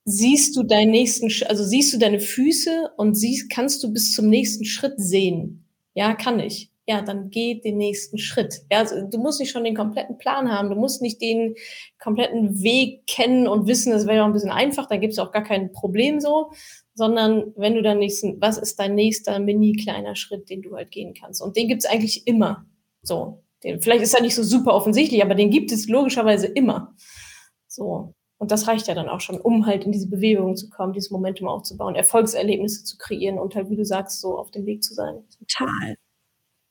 [0.09, 4.29] siehst du deinen nächsten, also siehst du deine Füße und siehst, kannst du bis zum
[4.29, 5.65] nächsten Schritt sehen?
[5.93, 6.71] Ja, kann ich.
[6.89, 8.61] ja, dann geh den nächsten Schritt.
[8.71, 11.53] Ja, also du musst nicht schon den kompletten Plan haben, du musst nicht den
[11.99, 15.19] kompletten Weg kennen und wissen, das wäre ja auch ein bisschen einfach, da gibt es
[15.19, 16.51] auch gar kein Problem so,
[16.95, 20.89] sondern wenn du dann nächsten, was ist dein nächster mini kleiner Schritt, den du halt
[20.89, 21.43] gehen kannst?
[21.43, 22.65] Und den gibt es eigentlich immer.
[23.03, 23.43] So.
[23.63, 26.95] Den, vielleicht ist er nicht so super offensichtlich, aber den gibt es logischerweise immer.
[27.67, 28.15] So.
[28.39, 31.11] Und das reicht ja dann auch schon, um halt in diese Bewegung zu kommen, dieses
[31.11, 34.93] Momentum aufzubauen, Erfolgserlebnisse zu kreieren und halt, wie du sagst, so auf dem Weg zu
[34.93, 35.23] sein.
[35.37, 35.95] Total.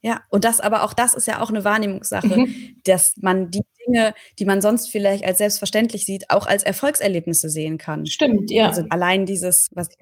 [0.00, 2.80] Ja, und das aber auch das ist ja auch eine Wahrnehmungssache, mhm.
[2.84, 7.78] dass man die Dinge, die man sonst vielleicht als selbstverständlich sieht, auch als Erfolgserlebnisse sehen
[7.78, 8.06] kann.
[8.06, 8.68] Stimmt, ja.
[8.68, 9.96] Also allein dieses, was ich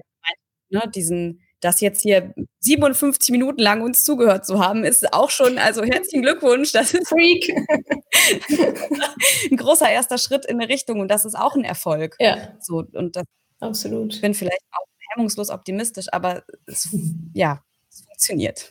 [0.71, 5.31] meinte, ne, diesen das jetzt hier 57 Minuten lang uns zugehört zu haben, ist auch
[5.31, 6.73] schon, also herzlichen Glückwunsch.
[6.73, 7.49] Das ist Freak.
[9.51, 12.17] ein großer erster Schritt in eine Richtung und das ist auch ein Erfolg.
[12.21, 12.57] Ja.
[12.61, 13.25] So, und das
[13.61, 14.15] Absolut.
[14.15, 16.95] Ich bin vielleicht auch hemmungslos optimistisch, aber es,
[17.33, 18.71] ja, es funktioniert.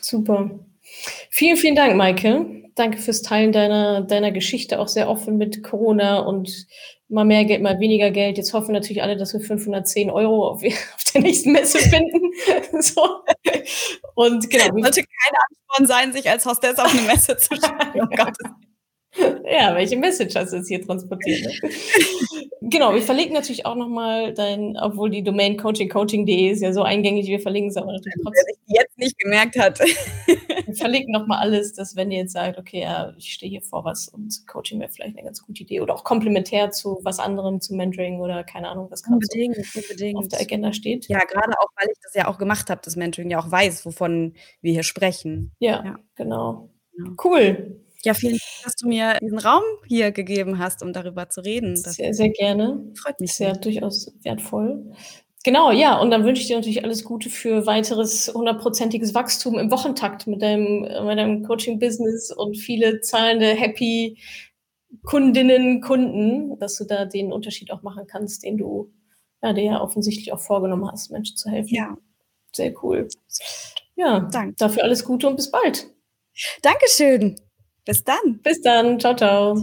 [0.00, 0.50] Super.
[1.30, 2.62] Vielen, vielen Dank, Maike.
[2.74, 6.66] Danke fürs Teilen deiner, deiner Geschichte, auch sehr offen mit Corona und
[7.14, 8.36] mal mehr Geld, mal weniger Geld.
[8.36, 10.62] Jetzt hoffen natürlich alle, dass wir 510 Euro auf,
[10.94, 12.32] auf der nächsten Messe finden.
[12.82, 13.20] so.
[14.14, 14.64] Und genau.
[14.64, 17.54] Sollte kein Ansporn sein, sich als Hostess auf eine Messe zu.
[17.54, 18.36] Oh Gott.
[19.48, 21.44] Ja, welche Message hast du jetzt hier transportiert?
[21.44, 21.70] Ne?
[22.62, 27.28] genau, wir verlinken natürlich auch nochmal dein, obwohl die Domain coachingcoaching.de ist ja so eingängig,
[27.28, 28.44] wir verlinken es aber natürlich trotzdem.
[28.46, 29.78] Wer sich jetzt nicht gemerkt hat.
[30.74, 33.84] Wir verlinken nochmal alles, dass wenn ihr jetzt sagt, okay, ja, ich stehe hier vor
[33.84, 37.60] was und Coaching wäre vielleicht eine ganz gute Idee oder auch komplementär zu was anderem,
[37.60, 41.08] zu Mentoring oder keine Ahnung, was gerade so auf der Agenda steht.
[41.08, 43.86] Ja, gerade auch, weil ich das ja auch gemacht habe, das Mentoring ja auch weiß,
[43.86, 45.52] wovon wir hier sprechen.
[45.58, 45.84] ja.
[45.84, 45.98] ja.
[46.14, 46.70] genau.
[47.22, 47.80] Cool.
[48.04, 51.80] Ja, vielen Dank, dass du mir diesen Raum hier gegeben hast, um darüber zu reden.
[51.82, 52.92] Das sehr, sehr gerne.
[53.02, 53.54] Freut mich sehr.
[53.54, 54.92] Durchaus wertvoll.
[55.44, 59.70] Genau, ja, und dann wünsche ich dir natürlich alles Gute für weiteres hundertprozentiges Wachstum im
[59.70, 64.18] Wochentakt mit deinem, mit deinem Coaching-Business und viele zahlende, happy
[65.02, 68.90] Kundinnen, Kunden, dass du da den Unterschied auch machen kannst, den du
[69.42, 71.74] ja, dir ja offensichtlich auch vorgenommen hast, Menschen zu helfen.
[71.74, 71.96] Ja.
[72.52, 73.08] Sehr cool.
[73.96, 74.54] Ja, Danke.
[74.56, 75.88] dafür alles Gute und bis bald.
[76.62, 77.38] Dankeschön.
[77.84, 78.40] Bis dann.
[78.42, 78.98] Bis dann.
[78.98, 79.62] Ciao, ciao.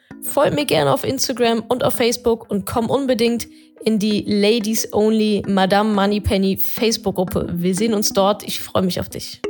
[0.23, 3.47] folg mir gerne auf Instagram und auf Facebook und komm unbedingt
[3.83, 7.47] in die Ladies Only Madame Moneypenny Facebook-Gruppe.
[7.51, 8.43] Wir sehen uns dort.
[8.43, 9.41] Ich freue mich auf dich.